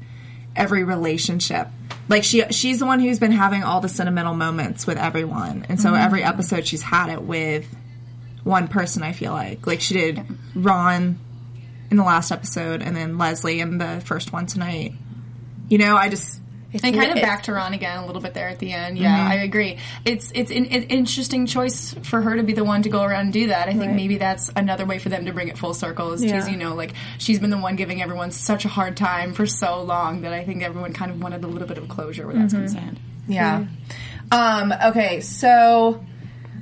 every 0.57 0.85
relationship. 0.85 1.69
Like 2.09 2.25
she 2.25 2.43
she's 2.51 2.79
the 2.79 2.87
one 2.87 3.01
who's 3.01 3.19
been 3.19 3.33
having 3.33 3.63
all 3.63 3.81
the 3.81 3.89
sentimental 3.89 4.35
moments 4.35 4.87
with 4.87 4.99
everyone. 4.99 5.67
And 5.69 5.81
so 5.81 5.91
mm-hmm. 5.91 6.03
every 6.03 6.23
episode 6.23 6.67
she's 6.67 6.83
had 6.83 7.11
it 7.11 7.23
with 7.23 7.67
one 8.45 8.69
person 8.69 9.03
I 9.03 9.13
feel 9.13 9.33
like. 9.33 9.67
Like 9.67 9.81
she 9.81 9.95
did 9.95 10.23
Ron 10.55 11.19
in 11.91 11.97
the 11.97 12.05
last 12.05 12.33
episode 12.33 12.83
and 12.83 12.97
then 12.97 13.19
Leslie 13.19 13.61
in 13.61 13.79
the 13.79 14.03
first 14.05 14.33
one 14.33 14.47
tonight. 14.47 14.95
You 15.69 15.79
know, 15.79 15.97
I 15.97 16.09
just 16.09 16.42
and 16.73 16.83
kind 16.95 17.11
of 17.11 17.17
it's- 17.17 17.23
back 17.23 17.43
to 17.45 17.53
Ron 17.53 17.75
again 17.75 17.99
a 17.99 18.07
little 18.07 18.23
bit 18.23 18.35
there 18.35 18.49
at 18.49 18.59
the 18.59 18.73
end. 18.73 18.99
Yeah, 18.99 19.29
I 19.29 19.35
agree. 19.37 19.79
It's 20.05 20.31
it's 20.35 20.51
an, 20.51 20.67
an 20.67 20.85
interesting 20.85 21.47
choice 21.47 21.95
for 22.03 22.21
her 22.23 22.37
to 22.37 22.43
be 22.43 22.53
the 22.53 22.65
one 22.65 22.83
to 22.83 22.89
go 22.89 23.03
around 23.03 23.25
and 23.25 23.33
do 23.33 23.49
that. 23.49 23.69
I 23.69 23.75
think 23.75 23.93
maybe 23.93 24.19
that's 24.19 24.51
another 24.57 24.87
way 24.87 24.99
for 24.99 25.09
them 25.09 25.27
to 25.27 25.33
bring 25.33 25.49
it 25.49 25.59
full 25.59 25.75
circle. 25.75 26.13
Is 26.13 26.23
because 26.23 26.47
Yeah. 26.47 26.53
you 26.53 26.59
know, 26.59 26.75
like 26.75 26.95
she's 27.19 27.39
been 27.39 27.51
the 27.51 27.59
one 27.59 27.77
giving 27.77 28.03
everyone 28.03 28.31
such 28.31 28.65
a 28.65 28.69
hard 28.69 28.97
time 28.97 29.33
for 29.35 29.47
so 29.47 29.83
long 29.83 30.23
that 30.23 30.33
I 30.33 30.45
think 30.45 30.63
everyone 30.63 30.93
kind 30.93 31.11
of 31.11 31.21
wanted 31.23 31.45
a 31.45 31.47
little 31.47 31.69
bit 31.69 31.79
of 31.79 31.89
closure 31.89 32.27
where 32.27 32.37
that's 32.37 32.55
concerned. 32.55 32.99
Yeah. 33.29 33.67
Um, 34.31 34.73
okay, 34.87 35.21
so 35.21 36.05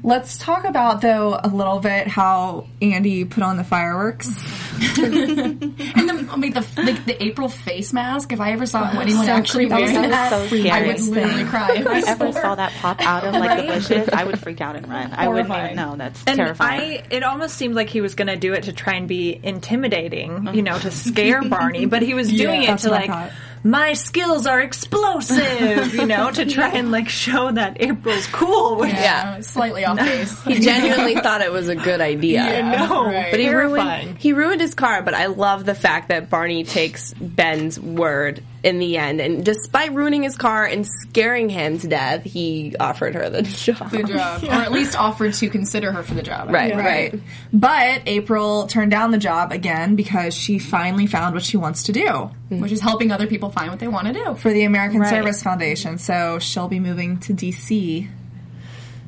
let's 0.03 0.39
talk 0.39 0.65
about 0.65 1.01
though 1.01 1.39
a 1.43 1.49
little 1.49 1.79
bit 1.81 2.07
how 2.07 2.67
Andy 2.81 3.25
put 3.25 3.43
on 3.43 3.57
the 3.57 3.65
fireworks. 3.65 4.29
And 4.81 6.09
the, 6.09 6.29
I 6.31 6.37
mean, 6.37 6.53
the 6.53 6.67
like 6.77 7.05
the 7.05 7.23
April 7.23 7.49
face 7.49 7.93
mask. 7.93 8.33
If 8.33 8.41
I 8.41 8.53
ever 8.53 8.65
saw 8.65 8.89
anyone 8.91 9.27
So 9.27 9.33
actually 9.33 9.67
wearing 9.67 9.93
That 9.93 10.01
was 10.03 10.11
that, 10.11 10.31
so 10.31 10.47
scary. 10.47 10.71
I 10.71 10.87
would 10.87 11.01
literally 11.01 11.45
cry. 11.45 11.73
If 11.75 11.87
I 11.87 12.01
ever 12.07 12.33
saw 12.33 12.55
that 12.55 12.73
pop 12.75 13.01
out 13.03 13.25
of 13.25 13.35
like 13.35 13.61
the 13.61 13.73
bushes, 13.75 14.09
I 14.11 14.25
would 14.25 14.39
freak 14.39 14.61
out 14.61 14.77
and 14.77 14.89
run. 14.89 15.13
I 15.13 15.29
wouldn't 15.29 15.51
even 15.51 15.77
know. 15.77 15.97
That's 15.97 16.23
And 16.27 16.37
terrifying. 16.37 16.81
I, 16.81 17.05
it 17.11 17.23
almost 17.23 17.57
seemed 17.57 17.75
like 17.75 17.91
he 17.91 18.01
was 18.01 18.15
going 18.15 18.29
to 18.29 18.37
do 18.37 18.55
it 18.55 18.65
to 18.65 18.73
try 18.73 18.95
and 18.95 19.07
be 19.07 19.39
intimidating, 19.43 20.31
you 20.31 20.39
mm-hmm. 20.39 20.61
know, 20.61 20.79
to 20.79 20.91
scare 20.91 21.43
Barney, 21.43 21.87
but 21.87 22.03
he 22.03 22.15
was 22.15 22.29
doing 22.33 22.63
it 22.63 22.79
to 22.79 22.91
like, 22.91 23.11
thought. 23.11 23.33
My 23.63 23.93
skills 23.93 24.47
are 24.47 24.61
explosive, 24.61 25.95
you 25.95 26.07
know, 26.07 26.31
to 26.31 26.47
try 26.47 26.71
and 26.71 26.91
like 26.91 27.09
show 27.09 27.51
that 27.53 27.81
April's 27.81 28.27
cool. 28.29 28.77
Which, 28.77 28.93
yeah, 28.93 29.41
slightly 29.41 29.85
off 29.85 29.99
base. 29.99 30.43
He 30.45 30.61
genuinely 30.61 31.17
thought 31.17 31.43
it 31.43 31.53
was 31.53 31.69
a 31.69 31.77
good 31.77 32.01
idea. 32.01 32.63
no, 32.63 33.05
Right. 33.05 33.31
But 33.31 33.41
he 33.41 33.47
terrifying. 33.47 34.05
ruined, 34.07 34.19
he 34.19 34.33
ruined 34.33 34.61
his 34.61 34.75
car, 34.75 35.03
but 35.03 35.15
I 35.15 35.27
love 35.27 35.65
the 35.67 35.75
fact 35.75 36.09
that 36.09 36.31
Barney 36.31 36.65
takes 36.65 37.13
Ben's 37.15 37.79
word 37.79 38.43
in 38.63 38.79
the 38.79 38.97
end. 38.99 39.21
And 39.21 39.45
despite 39.45 39.93
ruining 39.95 40.23
his 40.23 40.37
car 40.37 40.65
and 40.65 40.87
scaring 40.87 41.49
him 41.49 41.79
to 41.79 41.89
death, 41.89 42.25
he 42.25 42.77
offered 42.79 43.15
her 43.15 43.31
the 43.31 43.43
job. 43.43 43.91
the 43.91 44.03
job, 44.03 44.45
or 44.45 44.51
at 44.51 44.73
least 44.73 44.99
offered 44.99 45.35
to 45.35 45.49
consider 45.49 45.93
her 45.93 46.03
for 46.03 46.15
the 46.15 46.23
job. 46.23 46.51
Right, 46.51 46.75
right. 46.75 47.21
But 47.53 48.03
April 48.07 48.67
turned 48.67 48.91
down 48.91 49.11
the 49.11 49.19
job 49.19 49.53
again 49.53 49.97
because 49.97 50.35
she 50.35 50.59
finally 50.59 51.07
found 51.07 51.35
what 51.35 51.45
she 51.45 51.57
wants 51.57 51.85
to 51.85 51.93
do 51.93 52.31
mm. 52.51 52.61
Which 52.61 52.73
is 52.73 52.81
helping 52.81 53.13
other 53.13 53.27
people 53.27 53.51
find 53.51 53.71
what 53.71 53.79
they 53.79 53.89
want 53.89 54.07
to 54.09 54.13
do. 54.13 54.35
for 54.35 54.53
the 54.53 54.65
American 54.65 55.05
Service 55.07 55.43
Foundation. 55.43 55.99
So 55.99 56.39
she'll 56.39 56.69
be 56.69 56.81
moving 56.81 57.19
to 57.21 57.35
DC. 57.35 58.09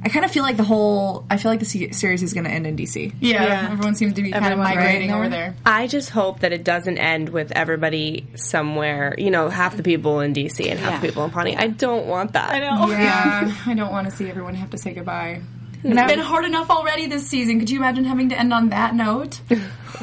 I 0.05 0.09
kind 0.09 0.25
of 0.25 0.31
feel 0.33 0.43
like 0.43 0.57
the 0.57 0.65
whole 0.65 1.25
I 1.31 1.37
feel 1.37 1.51
like 1.53 1.61
the 1.61 1.65
se- 1.65 1.93
series 1.93 2.23
is 2.23 2.33
going 2.35 2.45
to 2.45 2.51
end 2.51 2.67
in 2.67 2.77
DC. 2.77 3.13
Yeah, 3.21 3.69
everyone 3.71 3.95
seems 3.95 4.15
to 4.15 4.23
be 4.23 4.33
kind 4.33 4.53
of 4.53 4.59
migrating 4.59 5.11
right 5.11 5.17
over 5.17 5.29
there. 5.29 5.51
there. 5.53 5.57
I 5.65 5.87
just 5.87 6.11
hope 6.11 6.41
that 6.41 6.53
it 6.53 6.65
doesn't 6.65 6.99
end 6.99 7.29
with 7.29 7.53
everybody 7.53 8.27
somewhere, 8.35 9.15
you 9.17 9.31
know, 9.31 9.49
half 9.49 9.77
the 9.77 9.83
people 9.83 10.21
in 10.21 10.33
DC 10.35 10.69
and 10.71 10.79
half 10.81 10.93
Yeah. 10.95 11.01
the 11.01 11.07
people 11.09 11.25
in 11.25 11.31
Pawnee. 11.31 11.57
I 11.57 11.69
don't 11.69 12.07
want 12.07 12.33
that. 12.33 12.51
I 12.51 12.59
know. 12.59 12.91
Yeah, 12.91 13.55
I 13.67 13.75
don't 13.75 13.93
want 13.93 14.11
to 14.11 14.15
see 14.17 14.29
everyone 14.29 14.55
have 14.57 14.71
to 14.71 14.79
say 14.79 14.93
goodbye. 14.93 15.41
It's 15.85 15.95
been 16.13 16.21
hard 16.21 16.45
enough 16.45 16.71
already 16.71 17.07
this 17.07 17.27
season. 17.27 17.59
Could 17.59 17.69
you 17.71 17.79
imagine 17.79 18.05
having 18.05 18.29
to 18.29 18.39
end 18.39 18.53
on 18.53 18.69
that 18.71 18.95
note? 18.95 19.41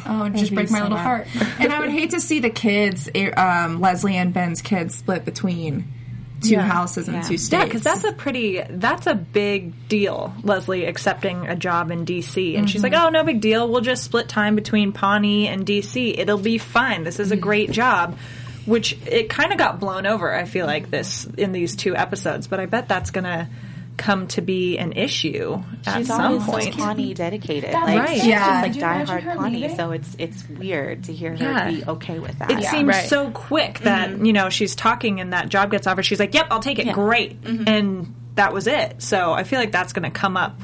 Oh, 0.05 0.25
it'd 0.27 0.37
just 0.37 0.51
be 0.51 0.55
break 0.55 0.71
my 0.71 0.77
so 0.77 0.83
little 0.83 0.97
bad. 0.97 1.03
heart. 1.03 1.27
and 1.59 1.73
I 1.73 1.79
would 1.81 1.89
hate 1.89 2.11
to 2.11 2.21
see 2.21 2.39
the 2.39 2.49
kids, 2.49 3.09
eh, 3.13 3.29
um, 3.31 3.81
Leslie 3.81 4.15
and 4.15 4.33
Ben's 4.33 4.61
kids, 4.61 4.95
split 4.95 5.25
between 5.25 5.87
two 6.41 6.51
Yeah. 6.51 6.61
houses 6.61 7.07
and 7.07 7.17
Yeah. 7.17 7.23
two 7.23 7.37
states. 7.37 7.51
Yeah, 7.51 7.65
because 7.65 7.81
that's 7.81 8.03
a 8.03 8.11
pretty 8.11 8.61
that's 8.69 9.07
a 9.07 9.15
big 9.15 9.73
deal. 9.87 10.33
Leslie 10.43 10.85
accepting 10.85 11.47
a 11.47 11.55
job 11.55 11.91
in 11.91 12.05
DC, 12.05 12.55
and 12.55 12.69
she's 12.69 12.83
like, 12.83 12.93
mm-hmm. 12.93 13.07
"Oh, 13.07 13.09
no 13.09 13.23
big 13.23 13.41
deal. 13.41 13.67
We'll 13.69 13.81
just 13.81 14.03
split 14.03 14.29
time 14.29 14.55
between 14.55 14.91
Pawnee 14.91 15.47
and 15.47 15.65
DC. 15.65 16.17
It'll 16.17 16.37
be 16.37 16.57
fine. 16.57 17.03
This 17.03 17.19
is 17.19 17.31
a 17.31 17.35
mm-hmm. 17.35 17.43
great 17.43 17.71
job." 17.71 18.17
Which 18.65 18.95
it 19.07 19.29
kind 19.29 19.51
of 19.51 19.57
got 19.57 19.79
blown 19.79 20.05
over. 20.05 20.31
I 20.35 20.45
feel 20.45 20.67
like 20.67 20.91
this 20.91 21.25
in 21.37 21.53
these 21.53 21.75
two 21.75 21.95
episodes, 21.95 22.45
but 22.45 22.59
I 22.59 22.67
bet 22.67 22.87
that's 22.87 23.09
gonna 23.09 23.49
come 23.99 24.27
to 24.27 24.41
be 24.41 24.77
an 24.77 24.93
issue 24.93 25.61
at 25.85 25.97
She's 25.97 26.07
some 26.07 26.21
always 26.21 26.43
point. 26.43 26.73
so 26.73 26.79
Pawnee 26.79 27.13
dedicated. 27.13 27.71
That's 27.71 27.85
like, 27.85 27.99
right. 27.99 28.15
She's 28.17 28.25
Yeah. 28.25 28.39
just 28.39 28.61
like 28.63 28.75
imagine 28.77 29.15
diehard 29.15 29.21
her 29.23 29.35
Pawnee. 29.35 29.57
leaving? 29.57 29.75
So 29.75 29.91
it's 29.91 30.15
it's 30.17 30.49
weird 30.49 31.03
to 31.03 31.13
hear 31.13 31.35
her 31.35 31.43
Yeah. 31.43 31.69
be 31.69 31.83
okay 31.85 32.19
with 32.19 32.39
that. 32.39 32.49
It 32.49 32.63
seems 32.63 32.87
right. 32.87 33.07
so 33.07 33.29
quick 33.29 33.79
that 33.79 34.09
mm-hmm. 34.09 34.25
you 34.25 34.33
know 34.33 34.49
she's 34.49 34.75
talking 34.75 35.19
and 35.19 35.33
that 35.33 35.49
job 35.49 35.69
gets 35.69 35.85
offered. 35.85 36.03
She's 36.03 36.19
like, 36.19 36.33
"Yep, 36.33 36.47
I'll 36.49 36.61
take 36.61 36.79
it. 36.79 36.87
Yeah. 36.87 36.93
Great," 36.93 37.41
mm-hmm. 37.41 37.67
and 37.67 38.15
that 38.35 38.53
was 38.53 38.67
it. 38.67 39.01
So 39.01 39.33
I 39.33 39.43
feel 39.43 39.59
like 39.59 39.71
that's 39.73 39.91
going 39.93 40.09
to 40.09 40.17
come 40.17 40.37
up, 40.37 40.57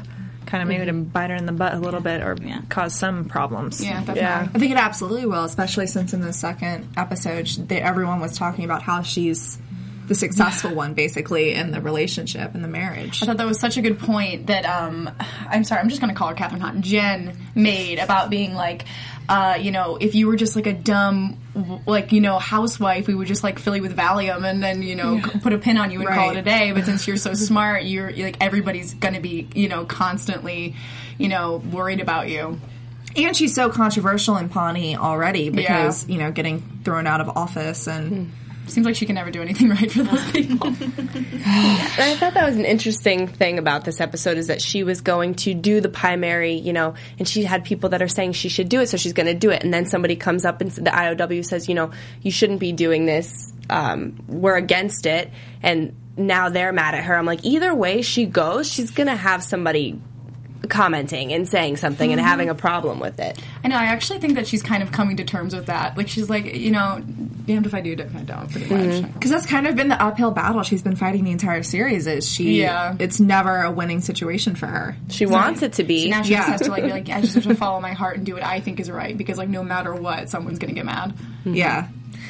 kind 0.46 0.64
of 0.64 0.70
maybe 0.70 0.86
to 0.86 0.92
mm-hmm. 0.94 1.04
bite 1.04 1.30
her 1.30 1.36
in 1.36 1.46
the 1.46 1.52
butt 1.52 1.74
a 1.74 1.80
little 1.80 2.00
bit 2.00 2.22
or 2.22 2.38
Yeah. 2.42 2.62
cause 2.70 2.96
some 2.96 3.26
problems. 3.26 3.84
Yeah, 3.84 4.00
definitely. 4.00 4.22
Yeah. 4.22 4.48
I 4.54 4.60
think 4.60 4.72
it 4.72 4.78
absolutely 4.78 5.26
will, 5.26 5.44
especially 5.44 5.88
since 5.88 6.14
in 6.14 6.22
the 6.22 6.32
second 6.34 6.88
episode, 6.96 7.50
sh- 7.50 7.58
they, 7.58 7.82
everyone 7.82 8.22
was 8.22 8.38
talking 8.38 8.64
about 8.64 8.82
how 8.82 9.02
she's 9.02 9.58
the 10.08 10.16
successful 10.16 10.74
one, 10.74 10.94
basically, 10.94 11.54
in 11.54 11.72
the 11.72 11.82
relationship 11.82 12.54
and 12.54 12.64
the 12.64 12.68
marriage. 12.68 13.22
I 13.24 13.26
thought 13.26 13.38
that 13.38 13.48
was 13.48 13.60
such 13.60 13.78
a 13.78 13.82
good 13.82 14.00
point 14.00 14.48
that 14.48 14.66
um, 14.66 15.10
I'm 15.48 15.64
sorry, 15.64 15.82
I'm 15.82 15.90
just 15.90 16.02
going 16.02 16.14
to 16.14 16.18
call 16.18 16.30
her 16.30 16.36
Kathryn 16.36 16.60
Hahn. 16.60 16.82
Jen 16.82 17.38
made 17.56 18.00
about 18.00 18.30
being 18.30 18.54
like, 18.54 18.86
uh, 19.28 19.58
you 19.60 19.72
know, 19.72 19.98
if 20.00 20.14
you 20.14 20.28
were 20.28 20.36
just 20.36 20.56
like 20.56 20.68
a 20.68 20.74
dumb, 20.74 21.40
like 21.88 22.12
you 22.12 22.22
know, 22.22 22.38
housewife, 22.38 23.08
we 23.08 23.16
would 23.16 23.28
just 23.28 23.44
like 23.44 23.58
fill 23.60 23.76
you 23.76 23.82
with 23.82 23.98
Valium 23.98 24.44
and 24.50 24.62
then 24.62 24.84
you 24.84 24.96
know 24.96 25.20
c- 25.22 25.40
put 25.40 25.54
a 25.54 25.58
pin 25.58 25.78
on 25.78 25.90
you 25.90 26.00
and 26.02 26.10
call 26.10 26.30
it 26.32 26.38
a 26.38 26.42
day. 26.44 26.72
But 26.72 26.86
since 26.86 27.08
you're 27.08 27.18
so 27.18 27.34
smart, 27.34 27.84
you're 27.84 28.12
like 28.12 28.38
everybody's 28.42 28.94
going 28.94 29.16
to 29.16 29.22
be 29.22 29.48
you 29.56 29.68
know 29.70 29.86
constantly, 29.86 30.76
you 31.18 31.28
know, 31.28 31.58
worried 31.58 32.02
about 32.02 32.30
you. 32.30 32.60
And 33.18 33.36
she's 33.36 33.56
so 33.56 33.70
controversial 33.70 34.36
in 34.38 34.50
Pawnee 34.50 34.98
already 34.98 35.50
because, 35.50 36.08
you 36.10 36.18
know, 36.18 36.32
getting 36.32 36.82
thrown 36.84 37.08
out 37.08 37.22
of 37.22 37.30
office 37.30 37.88
and. 37.88 38.32
Seems 38.68 38.86
like 38.86 38.96
she 38.96 39.06
can 39.06 39.16
never 39.16 39.32
do 39.32 39.42
anything 39.42 39.70
right 39.72 39.92
for 39.92 40.04
those 40.04 40.32
people. 40.32 40.68
I 41.48 42.16
thought 42.20 42.34
that 42.34 42.46
was 42.46 42.58
an 42.58 42.66
interesting 42.66 43.28
thing 43.28 43.60
about 43.60 43.86
this 43.86 44.02
episode 44.02 44.38
is 44.38 44.48
that 44.48 44.62
she 44.62 44.84
was 44.84 45.02
going 45.02 45.36
to 45.36 45.54
do 45.54 45.82
the 45.82 45.90
primary, 45.90 46.54
you 46.54 46.74
know, 46.74 46.96
and 47.20 47.28
she 47.28 47.44
had 47.44 47.64
people 47.64 47.90
that 47.90 48.02
are 48.02 48.08
saying 48.08 48.34
she 48.34 48.50
should 48.50 48.70
do 48.70 48.82
it, 48.82 48.90
so 48.90 48.98
she's 48.98 49.14
going 49.14 49.28
to 49.28 49.34
do 49.34 49.52
it. 49.52 49.64
And 49.64 49.74
then 49.74 49.86
somebody 49.86 50.16
comes 50.16 50.46
up 50.46 50.62
and 50.62 50.72
the 50.72 50.92
IOW 50.92 51.46
says, 51.46 51.70
you 51.70 51.76
know, 51.76 51.92
you 52.22 52.32
shouldn't 52.32 52.60
be 52.60 52.72
doing 52.72 53.06
this. 53.06 53.54
Um, 53.70 54.24
we're 54.28 54.58
against 54.58 55.06
it. 55.06 55.32
And 55.62 55.96
now 56.18 56.50
they're 56.50 56.74
mad 56.74 56.96
at 56.96 57.04
her. 57.04 57.16
I'm 57.16 57.26
like, 57.26 57.44
either 57.44 57.74
way 57.74 58.02
she 58.02 58.26
goes, 58.26 58.72
she's 58.72 58.92
going 58.92 59.08
to 59.08 59.16
have 59.16 59.44
somebody 59.44 60.00
commenting 60.68 61.34
and 61.34 61.48
saying 61.48 61.78
something 61.78 62.12
and 62.12 62.20
having 62.22 62.50
a 62.50 62.56
problem 62.56 63.00
with 63.00 63.20
it. 63.20 63.40
I 63.64 63.68
know. 63.68 63.76
I 63.78 63.86
actually 63.86 64.20
think 64.20 64.36
that 64.36 64.48
she's 64.48 64.64
kind 64.64 64.82
of 64.84 64.92
coming 64.92 65.18
to 65.18 65.24
terms 65.24 65.56
with 65.56 65.68
that. 65.68 65.98
Like 65.98 66.08
she's 66.08 66.30
like, 66.30 66.56
you 66.56 66.72
know, 66.72 67.02
damned 67.46 67.66
if 67.66 67.74
I 67.74 67.82
do, 67.82 67.96
damned 67.96 68.12
if 68.12 68.18
I 68.18 68.24
don't. 68.24 68.52
Pretty 68.52 68.68
much. 68.74 68.80
Mm-hmm. 68.82 69.12
Because 69.14 69.32
that's 69.32 69.46
kind 69.46 69.68
of 69.68 69.76
been 69.76 69.88
the 69.90 70.02
uphill 70.02 70.32
battle 70.32 70.64
she's 70.64 70.82
been 70.82 70.96
fighting 70.96 71.24
the 71.24 71.32
entire 71.32 71.64
series. 71.64 72.08
Is 72.08 72.30
she? 72.30 72.62
Yeah. 72.62 72.96
It's 73.00 73.20
never 73.20 73.62
a 73.62 73.72
winning 73.72 74.02
situation 74.02 74.56
for 74.56 74.68
her. 74.68 74.96
She 75.10 75.26
wants 75.26 75.62
it 75.62 75.74
to 75.74 75.84
be. 75.84 76.10
Now 76.10 76.22
she 76.24 76.32
Yeah. 76.32 76.40
just 76.40 76.50
has 76.50 76.62
to 76.62 76.72
like 76.72 76.84
be 76.84 76.90
like, 76.92 77.10
I 77.10 77.22
just 77.22 77.36
have 77.36 77.44
to 77.44 77.56
follow 77.56 77.80
my 77.80 77.94
heart 77.94 78.18
and 78.18 78.26
do 78.26 78.34
what 78.34 78.44
I 78.44 78.60
think 78.60 78.80
is 78.80 78.90
right 78.90 79.18
because 79.18 79.38
like 79.38 79.50
no 79.50 79.64
matter 79.64 79.94
what, 79.94 80.30
someone's 80.30 80.60
gonna 80.60 80.74
get 80.74 80.86
mad. 80.86 81.14
Mm-hmm. 81.16 81.54
Yeah. 81.56 81.88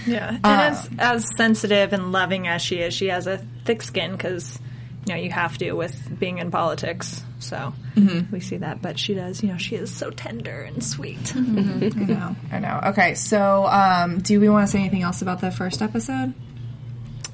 Yeah, 0.07 0.29
uh, 0.43 0.47
and 0.47 0.61
as 0.61 0.89
as 0.99 1.25
sensitive 1.35 1.91
and 1.91 2.11
loving 2.11 2.47
as 2.47 2.61
she 2.61 2.75
is, 2.77 2.93
she 2.93 3.07
has 3.07 3.25
a 3.25 3.39
thick 3.63 3.81
skin 3.81 4.11
because 4.11 4.59
you 5.05 5.13
know 5.13 5.19
you 5.19 5.29
have 5.31 5.57
to 5.59 5.71
with 5.73 6.19
being 6.19 6.39
in 6.39 6.51
politics. 6.51 7.23
So 7.39 7.73
mm-hmm. 7.95 8.31
we 8.31 8.39
see 8.39 8.57
that, 8.57 8.81
but 8.81 8.97
she 8.97 9.13
does. 9.13 9.43
You 9.43 9.49
know, 9.49 9.57
she 9.57 9.75
is 9.75 9.91
so 9.91 10.09
tender 10.09 10.61
and 10.61 10.83
sweet. 10.83 11.19
Mm-hmm. 11.19 11.79
Mm-hmm. 11.79 12.01
I 12.01 12.05
know. 12.05 12.35
I 12.51 12.59
know. 12.59 12.89
Okay, 12.91 13.15
so 13.15 13.65
um, 13.65 14.19
do 14.19 14.39
we 14.39 14.49
want 14.49 14.67
to 14.67 14.71
say 14.71 14.79
anything 14.79 15.03
else 15.03 15.21
about 15.21 15.41
the 15.41 15.51
first 15.51 15.81
episode? 15.81 16.33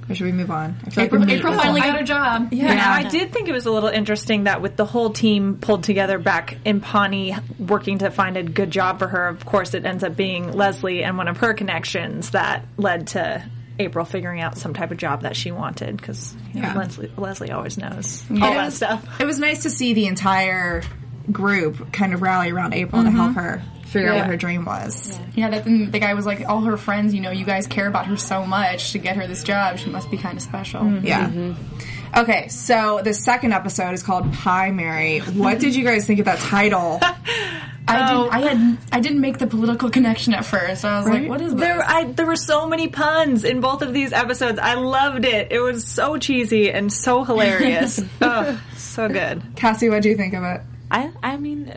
Or 0.10 0.16
should 0.16 0.26
we 0.26 0.32
move 0.34 0.52
on? 0.52 0.76
I 0.86 0.90
feel 0.90 1.04
April, 1.06 1.26
we 1.26 1.34
April 1.34 1.54
finally 1.54 1.80
got 1.80 2.02
a 2.02 2.04
job. 2.04 2.52
Yeah, 2.52 2.72
and 2.72 2.80
I 2.80 3.08
did 3.08 3.32
think 3.32 3.48
it 3.48 3.54
was 3.54 3.66
a 3.66 3.72
little 3.72 3.90
interesting 3.90 4.44
that 4.44 4.62
with 4.62 4.76
the 4.76 4.86
whole 4.86 5.12
team 5.12 5.58
pulled 5.58 5.84
together 5.84 6.18
back 6.18 6.58
in 6.66 6.82
Pawnee, 6.82 7.36
working 7.58 8.00
to 8.00 8.12
find 8.12 8.36
a 8.36 8.44
good 8.44 8.72
job 8.72 9.00
for 9.00 9.08
her. 9.08 9.28
Of 9.28 9.46
course, 9.46 9.74
it 9.74 9.86
ends 9.86 10.04
up 10.04 10.18
being 10.18 10.52
Leslie 10.52 11.04
and 11.04 11.18
one 11.18 11.30
of 11.30 11.38
her 11.38 11.54
connections 11.54 12.32
that 12.32 12.66
led 12.78 13.08
to 13.08 13.44
April 13.82 14.06
figuring 14.06 14.42
out 14.42 14.58
some 14.58 14.74
type 14.74 14.92
of 14.92 14.98
job 14.98 15.24
that 15.24 15.36
she 15.36 15.52
wanted 15.52 15.98
because 15.98 16.36
you 16.54 16.62
know, 16.62 16.70
Yeah. 16.70 16.76
Leslie, 16.76 17.12
Leslie 17.18 17.52
always 17.52 17.78
knows 17.78 18.24
It 18.30 18.42
all 18.42 18.54
that 18.54 18.66
was- 18.66 18.76
stuff. 18.76 19.20
It 19.20 19.26
was 19.26 19.40
nice 19.40 19.64
to 19.64 19.70
see 19.70 19.94
the 19.94 20.08
entire 20.08 20.84
group 21.32 21.92
kind 21.92 22.14
of 22.14 22.22
rally 22.22 22.52
around 22.52 22.74
April 22.74 23.04
to 23.04 23.12
help 23.12 23.32
mm-hmm. 23.32 23.40
her 23.40 23.64
figure 23.86 24.10
out 24.10 24.18
what 24.18 24.28
her 24.28 24.38
dream 24.38 24.66
was. 24.66 25.20
Yeah, 25.36 25.50
that 25.50 25.66
and 25.66 25.92
the 25.92 26.00
guy 26.00 26.14
was 26.14 26.26
like, 26.26 26.48
all 26.48 26.62
her 26.62 26.78
friends, 26.78 27.14
you 27.14 27.22
know, 27.22 27.32
you 27.32 27.46
guys 27.46 27.68
care 27.68 27.88
about 27.88 28.06
her 28.08 28.18
so 28.18 28.46
much 28.46 28.94
to 28.94 29.00
get 29.00 29.18
her 29.18 29.28
this 29.28 29.44
job. 29.44 29.78
She 29.78 29.90
must 29.90 30.10
be 30.10 30.18
kind 30.18 30.38
of 30.38 30.44
special. 30.44 30.82
Mm-hmm. 30.82 31.06
Yeah. 31.06 31.28
Mm-hmm. 31.30 32.20
Okay, 32.20 32.50
so 32.50 33.02
the 33.04 33.14
second 33.14 33.54
episode 33.54 33.94
is 33.94 34.04
called 34.04 34.34
Pie 34.34 34.72
Mary. 34.72 35.20
What 35.20 35.60
did 35.60 35.76
you 35.76 35.84
guys 35.86 36.06
think 36.06 36.20
of 36.20 36.26
that 36.26 36.40
title? 36.40 37.00
I 37.98 38.14
didn't. 38.14 38.34
I 38.34 38.40
had. 38.40 38.78
I 38.92 39.00
didn't 39.00 39.22
make 39.22 39.38
the 39.38 39.48
political 39.48 39.90
connection 39.90 40.34
at 40.34 40.46
first. 40.46 40.84
I 40.86 40.98
was 41.00 41.08
Right? 41.08 41.22
like, 41.22 41.30
what 41.30 41.42
is 41.42 41.54
this? 41.54 41.62
There, 41.62 41.84
I, 41.84 42.06
there 42.06 42.26
were 42.26 42.36
so 42.36 42.68
many 42.68 42.88
puns 42.88 43.44
in 43.44 43.62
both 43.62 43.82
of 43.82 43.94
these 43.94 44.14
episodes. 44.14 44.60
I 44.60 44.76
loved 44.76 45.26
it. 45.26 45.52
It 45.52 45.60
was 45.60 45.86
so 45.86 46.18
cheesy 46.18 46.72
and 46.72 46.92
so 46.92 47.24
hilarious. 47.24 48.02
oh, 48.22 48.62
so 48.76 49.08
good. 49.10 49.42
Cassie, 49.56 49.90
what 49.90 50.04
do 50.04 50.10
you 50.10 50.16
think 50.18 50.34
of 50.34 50.44
it? 50.44 50.62
I, 50.92 51.10
I 51.24 51.38
mean, 51.38 51.74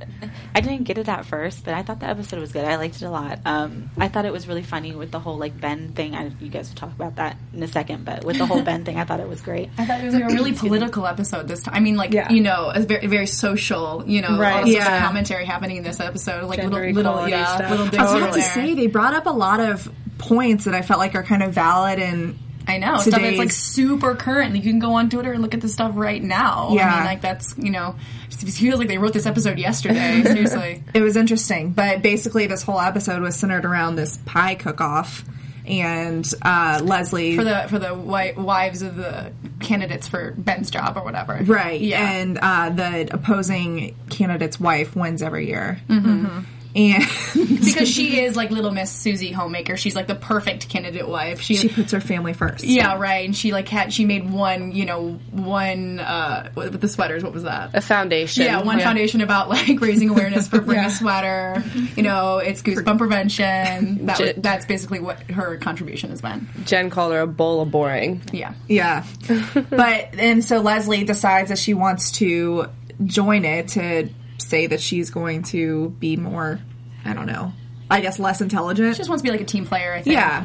I 0.57 0.61
didn't 0.61 0.83
get 0.85 0.99
it 0.99 1.09
at 1.09 1.25
first, 1.25 1.65
but 1.65 1.73
I 1.73 1.83
thought 1.85 2.01
the 2.01 2.07
episode 2.09 2.41
was 2.41 2.51
good. 2.53 2.65
I 2.65 2.77
liked 2.77 2.97
it 2.97 3.03
a 3.05 3.11
lot. 3.11 3.39
Um, 3.45 3.91
I 3.97 4.09
thought 4.09 4.25
it 4.25 4.33
was 4.33 4.49
really 4.49 4.65
funny 4.65 4.93
with 4.95 5.13
the 5.13 5.21
whole 5.21 5.39
like 5.39 5.59
Ben 5.61 5.93
thing. 5.93 6.15
I, 6.17 6.33
you 6.41 6.49
guys 6.49 6.69
will 6.69 6.77
talk 6.77 6.93
about 6.93 7.17
that 7.17 7.37
in 7.53 7.63
a 7.63 7.69
second, 7.69 8.05
but 8.05 8.25
with 8.25 8.39
the 8.39 8.47
whole 8.47 8.63
Ben 8.63 8.85
thing, 8.85 8.99
I 8.99 9.05
thought 9.05 9.21
it 9.21 9.29
was 9.29 9.41
great. 9.41 9.71
I 9.79 9.87
thought 9.87 10.01
it 10.01 10.05
was 10.07 10.15
like 10.15 10.25
a 10.25 10.35
really 10.35 10.53
political 10.53 11.07
episode 11.07 11.47
this 11.47 11.63
time. 11.63 11.75
I 11.77 11.81
mean, 11.81 11.97
like 11.97 12.13
Yeah. 12.13 12.31
you 12.33 12.41
know, 12.41 12.73
a 12.75 12.81
very 12.81 13.07
very 13.07 13.27
social. 13.29 14.03
You 14.07 14.21
know, 14.23 14.37
Right. 14.37 14.51
a 14.51 14.55
lot 14.57 14.63
of 14.65 14.69
Yeah. 14.69 15.07
commentary 15.07 15.45
happening 15.45 15.77
in 15.77 15.83
this 15.85 16.01
episode. 16.01 16.45
Like 16.45 16.59
Gender 16.59 16.93
little 16.93 17.13
little 17.15 17.29
yeah, 17.29 17.55
stuff. 17.57 17.71
little 17.71 17.87
I 17.87 17.91
digs 17.91 18.03
was 18.03 18.13
about 18.15 18.35
to 18.35 18.43
say 18.43 18.75
they 18.75 18.89
brought 18.89 19.15
up 19.15 19.27
a 19.27 19.31
lot 19.31 19.61
of 19.61 19.89
points 20.19 20.65
that 20.65 20.75
I 20.75 20.83
felt 20.83 20.99
like 20.99 21.15
are 21.15 21.23
kind 21.23 21.43
of 21.43 21.53
valid 21.53 21.99
and 21.99 22.37
I 22.67 22.79
know 22.79 22.97
stuff 22.99 23.21
that's 23.21 23.39
like 23.39 23.51
super 23.53 24.15
current. 24.15 24.55
Like 24.55 24.65
You 24.65 24.71
can 24.71 24.79
go 24.81 24.95
on 24.95 25.11
Twitter 25.11 25.33
and 25.33 25.43
look 25.43 25.55
at 25.55 25.61
this 25.61 25.73
stuff 25.73 25.93
right 25.95 26.23
now. 26.23 26.69
I 26.71 26.75
Yeah. 26.75 26.95
mean, 26.97 27.05
like 27.05 27.21
that's 27.21 27.55
you 27.59 27.71
know, 27.71 27.95
it 28.31 28.35
feels 28.51 28.79
like 28.79 28.89
they 28.89 28.99
wrote 28.99 29.13
this 29.13 29.27
episode 29.27 29.59
yesterday. 29.59 30.23
Seriously. 30.25 30.83
it 30.95 31.03
was 31.03 31.17
interesting. 31.17 31.73
But 31.73 32.03
basically, 32.03 32.47
this 32.47 32.63
whole 32.63 32.81
episode 32.81 33.23
was 33.23 33.37
centered 33.37 33.65
around 33.65 33.97
this 33.97 34.17
pie 34.25 34.55
cook-off, 34.55 35.25
and 35.67 36.31
uh, 36.43 36.81
Leslie 36.83 37.37
For 37.37 37.45
the 37.45 37.67
for 37.69 37.79
the 37.79 37.89
wi- 37.89 38.35
wives 38.37 38.83
of 38.83 38.97
the 38.97 39.33
candidates 39.61 40.07
for 40.09 40.33
Ben's 40.37 40.71
job 40.71 40.97
or 40.99 41.05
whatever, 41.05 41.39
Right. 41.43 41.81
Yeah, 41.81 42.07
And 42.11 42.39
uh, 42.41 42.69
the 42.71 43.09
opposing 43.15 43.95
candidate's 44.11 44.61
wife 44.61 44.95
wins 44.95 45.23
every 45.23 45.47
year. 45.49 45.81
Mm-hmm. 45.89 46.41
And 46.75 47.05
because 47.35 47.89
she 47.89 48.21
is 48.21 48.37
like 48.37 48.51
little 48.51 48.73
Miss 48.73 48.91
Susie 48.91 49.31
Homemaker. 49.31 49.77
She's 49.77 49.95
like 49.95 50.09
the 50.09 50.15
perfect 50.15 50.69
candidate 50.69 51.07
wife. 51.07 51.41
She, 51.41 51.55
she 51.55 51.69
puts 51.69 51.93
her 51.93 52.01
family 52.01 52.33
first. 52.33 52.65
yeah, 52.65 52.99
right. 52.99 53.25
And 53.25 53.37
she 53.37 53.53
like 53.53 53.69
had 53.69 53.93
she 53.93 54.05
made 54.05 54.29
one, 54.29 54.73
you 54.73 54.85
know, 54.85 55.13
one 55.31 56.01
uh 56.01 56.51
with 56.55 56.81
the 56.81 56.89
sweaters. 56.89 57.23
What 57.23 57.33
was 57.33 57.45
that? 57.45 57.71
A 57.75 57.81
foundation. 57.81 58.45
Yeah, 58.45 58.63
one 58.63 58.81
foundation 58.81 59.21
about 59.21 59.49
like 59.49 59.81
raising 59.81 60.11
awareness 60.11 60.49
for 60.49 60.61
bring 60.63 60.81
a 60.81 60.91
sweater. 60.91 61.63
You 61.97 62.03
know, 62.03 62.39
it's 62.39 62.63
goosebump 62.63 62.99
prevention. 62.99 64.07
That 64.07 64.19
was, 64.19 64.33
that's 64.39 64.67
basically 64.67 64.99
what 64.99 65.21
her 65.31 65.57
contribution 65.59 66.11
has 66.11 66.21
been. 66.21 66.49
Jen 66.65 66.91
called 66.91 67.13
her 67.13 67.21
a 67.21 67.27
bowl 67.27 67.61
of 67.61 67.71
boring. 67.71 68.23
Yeah. 68.33 68.55
Yeah. 68.69 69.05
but 69.71 70.15
and 70.19 70.45
so 70.45 70.61
Leslie 70.61 71.05
decides 71.05 71.51
that 71.51 71.59
she 71.59 71.75
wants 71.75 72.13
to 72.13 72.67
join 73.05 73.45
it 73.45 73.69
to 73.69 74.09
say 74.39 74.67
that 74.69 74.81
she's 74.81 75.11
going 75.11 75.43
to 75.45 75.91
be 75.99 76.17
more 76.17 76.61
I 77.05 77.13
don't 77.13 77.27
know. 77.27 77.53
I 77.91 78.01
guess 78.01 78.19
less 78.19 78.41
intelligent. 78.41 78.95
She 78.95 78.99
just 78.99 79.11
wants 79.11 79.23
to 79.23 79.27
be 79.27 79.31
like 79.31 79.43
a 79.43 79.45
team 79.45 79.67
player, 79.67 79.93
I 79.93 80.01
think. 80.03 80.15
yeah. 80.15 80.45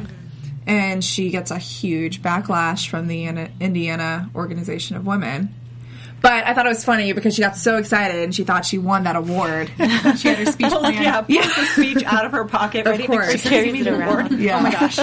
And 0.66 1.02
she 1.02 1.30
gets 1.30 1.50
a 1.50 1.56
huge 1.58 2.20
backlash 2.22 2.88
from 2.88 3.06
the 3.08 3.24
Indiana- 3.24 3.50
Indiana 3.60 4.30
Organization 4.34 4.96
of 4.96 5.06
Women. 5.06 5.54
But 6.20 6.44
I 6.46 6.52
thought 6.52 6.66
it 6.66 6.68
was 6.68 6.84
funny 6.84 7.14
because 7.14 7.34
she 7.34 7.40
got 7.40 7.56
so 7.56 7.78
excited 7.78 8.22
and 8.22 8.34
she 8.34 8.44
thought 8.44 8.66
she 8.66 8.76
won 8.76 9.04
that 9.04 9.16
award. 9.16 9.70
She 9.78 10.28
had 10.28 10.36
her 10.36 10.52
speech 10.52 10.68
plan. 10.70 11.02
yeah, 11.02 11.22
pulls 11.22 11.56
the 11.56 11.64
speech 11.72 12.04
out 12.04 12.26
of 12.26 12.32
her 12.32 12.44
pocket, 12.44 12.84
ready 12.86 13.06
course. 13.06 13.32
to 13.32 13.38
She 13.38 13.48
carries 13.48 13.72
receive 13.72 13.86
it 13.86 13.90
the 13.90 13.98
around. 13.98 14.26
award. 14.26 14.40
Yeah. 14.40 14.58
Oh 14.58 14.60
my 14.60 14.70
gosh. 14.70 14.98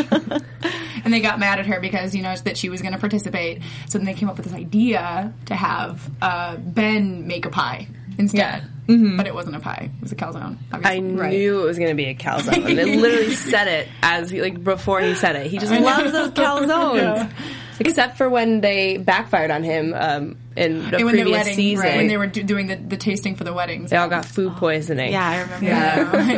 and 1.03 1.11
they 1.11 1.19
got 1.21 1.39
mad 1.39 1.57
at 1.57 1.65
her 1.65 1.79
because 1.79 2.13
you 2.13 2.21
know 2.21 2.35
that 2.35 2.55
she 2.55 2.69
was 2.69 2.83
going 2.83 2.93
to 2.93 2.99
participate. 2.99 3.63
So 3.89 3.97
then 3.97 4.05
they 4.05 4.13
came 4.13 4.29
up 4.29 4.37
with 4.37 4.45
this 4.45 4.53
idea 4.53 5.33
to 5.47 5.55
have 5.55 6.07
uh, 6.21 6.57
Ben 6.57 7.25
make 7.25 7.47
a 7.47 7.49
pie 7.49 7.87
instead. 8.19 8.63
But 8.87 9.27
it 9.27 9.33
wasn't 9.35 9.55
a 9.57 9.59
pie; 9.59 9.89
it 9.95 10.01
was 10.01 10.11
a 10.11 10.15
calzone. 10.15 10.57
Obviously. 10.71 10.97
I 10.97 10.99
knew 10.99 11.61
it 11.61 11.65
was 11.65 11.77
going 11.77 11.89
to 11.89 11.95
be 11.95 12.05
a 12.05 12.15
calzone. 12.15 12.69
it 12.69 12.97
literally 12.99 13.35
said 13.35 13.67
it 13.67 13.87
as 14.01 14.31
like 14.31 14.63
before 14.63 15.01
he 15.01 15.13
said 15.13 15.35
it. 15.35 15.47
He 15.47 15.57
just 15.57 15.71
loves 15.73 16.11
those 16.11 16.29
calzones. 16.31 17.31
Except 17.79 18.17
for 18.17 18.27
when 18.27 18.59
they 18.61 18.97
backfired 18.97 19.51
on 19.51 19.61
him 19.63 19.93
um, 19.93 20.35
in 20.55 20.89
the 20.89 20.95
And 20.97 21.05
when 21.05 21.13
previous 21.13 21.29
wedding, 21.37 21.53
season. 21.53 21.85
right, 21.85 21.97
when 21.97 22.07
they 22.07 22.17
were 22.17 22.25
do- 22.25 22.41
doing 22.41 22.65
the, 22.65 22.75
the 22.75 22.97
tasting 22.97 23.35
for 23.35 23.43
the 23.43 23.53
weddings. 23.53 23.91
They 23.91 23.97
all 23.97 24.07
got 24.09 24.25
food 24.25 24.55
poisoning. 24.55 25.11
Yeah, 25.11 25.27
I 25.29 25.41
remember. 25.41 25.65
Yeah. 25.65 26.09
I 26.13 26.35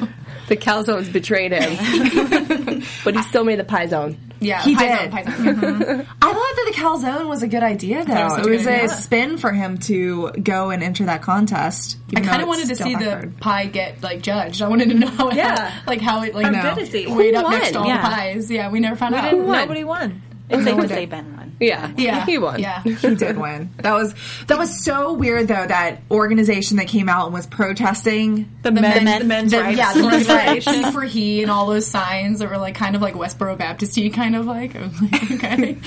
know. 0.00 0.08
The 0.48 0.56
calzones 0.56 1.12
betrayed 1.12 1.52
him. 1.52 2.82
but 3.04 3.14
he 3.14 3.22
still 3.24 3.44
made 3.44 3.58
the 3.58 3.64
pie 3.64 3.86
zone. 3.88 4.16
Yeah, 4.40 4.62
He 4.62 4.74
pie 4.74 4.88
did. 4.88 4.98
zone, 5.00 5.10
pie 5.10 5.22
zone. 5.24 6.06
I 6.22 6.32
thought 6.32 6.34
that 6.34 6.43
the 6.64 6.72
calzone 6.72 7.28
was 7.28 7.42
a 7.42 7.48
good 7.48 7.62
idea, 7.62 8.04
though. 8.04 8.24
was 8.24 8.34
such 8.34 8.46
it 8.46 8.50
was 8.50 8.66
a 8.66 8.74
idea. 8.76 8.88
spin 8.88 9.38
for 9.38 9.50
him 9.52 9.78
to 9.78 10.30
go 10.32 10.70
and 10.70 10.82
enter 10.82 11.04
that 11.06 11.22
contest. 11.22 11.98
I 12.16 12.20
kind 12.20 12.42
of 12.42 12.48
wanted 12.48 12.66
to 12.66 12.70
it's 12.72 12.80
still 12.80 12.88
see 12.92 12.94
the 13.04 13.10
backfired. 13.10 13.40
pie 13.40 13.66
get 13.66 14.02
like 14.02 14.22
judged. 14.22 14.62
I 14.62 14.68
wanted 14.68 14.88
to 14.90 14.94
know 14.94 15.06
how 15.08 15.30
Yeah. 15.32 15.72
like 15.86 16.00
how 16.00 16.22
it 16.22 16.34
like 16.34 16.46
I'm 16.46 16.52
know. 16.52 16.62
good 16.74 16.84
to 16.84 16.86
see. 16.90 17.06
weighed 17.06 17.34
Who 17.34 17.40
up 17.40 17.50
next 17.50 17.72
to 17.72 17.78
all 17.78 17.84
won? 17.86 17.94
the 17.96 18.02
Yeah. 18.02 18.08
pies. 18.08 18.50
Yeah, 18.50 18.70
we 18.70 18.80
never 18.80 18.96
found 18.96 19.14
out. 19.14 19.30
didn't 19.30 19.46
won? 19.46 19.58
Nobody 19.58 19.84
won. 19.84 20.22
It's 20.50 20.62
safe 20.64 20.74
one 20.74 20.82
to 20.82 20.88
did. 20.88 20.94
say 20.94 21.06
Ben 21.06 21.36
won. 21.36 21.56
Yeah. 21.58 21.90
Yeah, 21.96 22.26
He 22.26 22.36
won. 22.36 22.60
Yeah, 22.60 22.82
he 22.84 23.14
did 23.14 23.38
win. 23.38 23.70
That 23.78 23.94
was 23.94 24.14
that 24.48 24.58
was 24.58 24.84
so 24.84 25.14
weird, 25.14 25.48
though. 25.48 25.66
That 25.66 26.02
organization 26.10 26.76
that 26.76 26.86
came 26.88 27.08
out 27.08 27.24
and 27.26 27.34
was 27.34 27.46
protesting 27.46 28.50
The, 28.62 28.70
men, 28.72 29.04
men- 29.04 29.20
the 29.20 29.24
men's 29.24 29.52
the- 29.52 29.60
rights. 29.60 29.78
yeah, 29.78 29.92
the 29.94 30.02
men's 30.02 30.28
rights. 30.28 30.66
he 30.66 30.82
for 30.90 31.02
he 31.02 31.42
and 31.42 31.50
all 31.50 31.66
those 31.66 31.86
signs 31.86 32.40
that 32.40 32.50
were 32.50 32.58
like 32.58 32.74
kind 32.74 32.94
of 32.94 33.00
like 33.02 33.14
Westboro 33.14 33.56
Baptisty 33.56 34.12
kind 34.12 34.36
of 34.36 34.46
like. 34.46 34.76
I 34.76 34.80
was 34.82 35.00
like, 35.02 35.30
okay. 35.32 35.78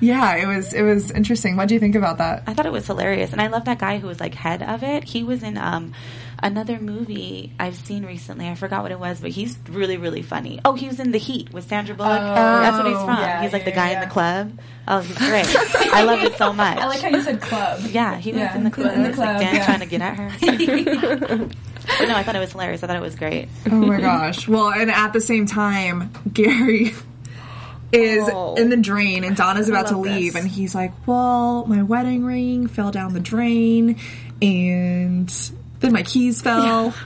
Yeah, 0.00 0.34
it 0.36 0.46
was 0.46 0.72
it 0.74 0.82
was 0.82 1.10
interesting. 1.12 1.56
What 1.56 1.68
do 1.68 1.74
you 1.74 1.80
think 1.80 1.94
about 1.94 2.18
that? 2.18 2.42
I 2.48 2.54
thought 2.54 2.66
it 2.66 2.72
was 2.72 2.86
hilarious, 2.86 3.32
and 3.32 3.40
I 3.40 3.46
love 3.48 3.66
that 3.66 3.78
guy 3.78 3.98
who 3.98 4.08
was 4.08 4.18
like 4.18 4.34
head 4.34 4.62
of 4.62 4.82
it. 4.82 5.04
He 5.04 5.22
was 5.22 5.42
in 5.44 5.56
um, 5.56 5.92
another 6.42 6.78
movie 6.80 7.52
I've 7.60 7.76
seen 7.76 8.04
recently. 8.04 8.48
I 8.48 8.54
forgot 8.54 8.82
what 8.82 8.90
it 8.92 8.98
was, 8.98 9.20
but 9.20 9.30
he's 9.30 9.56
really 9.68 9.96
really 9.96 10.22
funny. 10.22 10.60
Oh, 10.64 10.74
he 10.74 10.88
was 10.88 10.98
in 11.00 11.12
The 11.12 11.18
Heat 11.18 11.52
with 11.52 11.68
Sandra 11.68 11.94
Bullock. 11.94 12.20
Oh. 12.20 12.34
That's 12.34 12.76
what 12.76 12.86
he's 12.86 12.96
from. 12.96 13.08
yeah, 13.18 13.42
he's 13.42 13.52
like 13.52 13.64
the 13.64 13.70
guy 13.72 13.90
yeah. 13.92 14.02
in 14.02 14.08
the 14.08 14.12
club. 14.12 14.58
Oh, 14.88 15.00
he's 15.00 15.16
great. 15.18 15.46
I 15.94 16.02
loved 16.04 16.24
it 16.24 16.36
so 16.36 16.52
much. 16.52 16.78
I 16.78 16.86
like 16.86 17.00
how 17.00 17.08
you 17.08 17.22
said 17.22 17.40
club. 17.40 17.80
yeah, 17.90 18.16
he 18.16 18.32
was 18.32 18.40
Yeah, 18.40 18.56
in 18.56 18.64
the 18.64 18.70
club. 18.70 18.92
in 18.94 19.02
the 19.02 19.08
It 19.08 19.10
was 19.10 19.18
like 19.18 19.38
Dan 19.38 19.54
yeah. 19.54 19.64
trying 19.64 19.80
to 19.80 19.86
get 19.86 20.00
at 20.00 20.16
her. 20.16 21.46
but 21.98 22.08
no, 22.08 22.14
I 22.16 22.22
thought 22.22 22.36
it 22.36 22.40
was 22.40 22.52
hilarious. 22.52 22.82
I 22.82 22.86
thought 22.88 22.96
it 22.96 23.02
was 23.02 23.14
great. 23.16 23.48
Oh 23.70 23.74
my 23.76 24.00
gosh! 24.00 24.48
Well, 24.48 24.72
and 24.72 24.90
at 24.90 25.12
the 25.12 25.20
same 25.20 25.46
time, 25.46 26.10
Gary 26.32 26.92
is 27.92 28.28
Oh. 28.32 28.54
in 28.54 28.70
the 28.70 28.76
drain, 28.76 29.22
and 29.24 29.36
Donna's 29.36 29.68
about 29.68 29.88
to 29.88 29.98
leave, 29.98 30.32
this. 30.32 30.42
and 30.42 30.50
he's 30.50 30.74
like, 30.74 30.92
"Well, 31.06 31.66
my 31.66 31.82
wedding 31.82 32.24
ring 32.24 32.66
fell 32.66 32.90
down 32.90 33.12
the 33.14 33.20
drain, 33.20 33.98
and 34.40 35.30
then 35.82 35.92
my 35.92 36.02
keys 36.02 36.40
fell." 36.40 36.94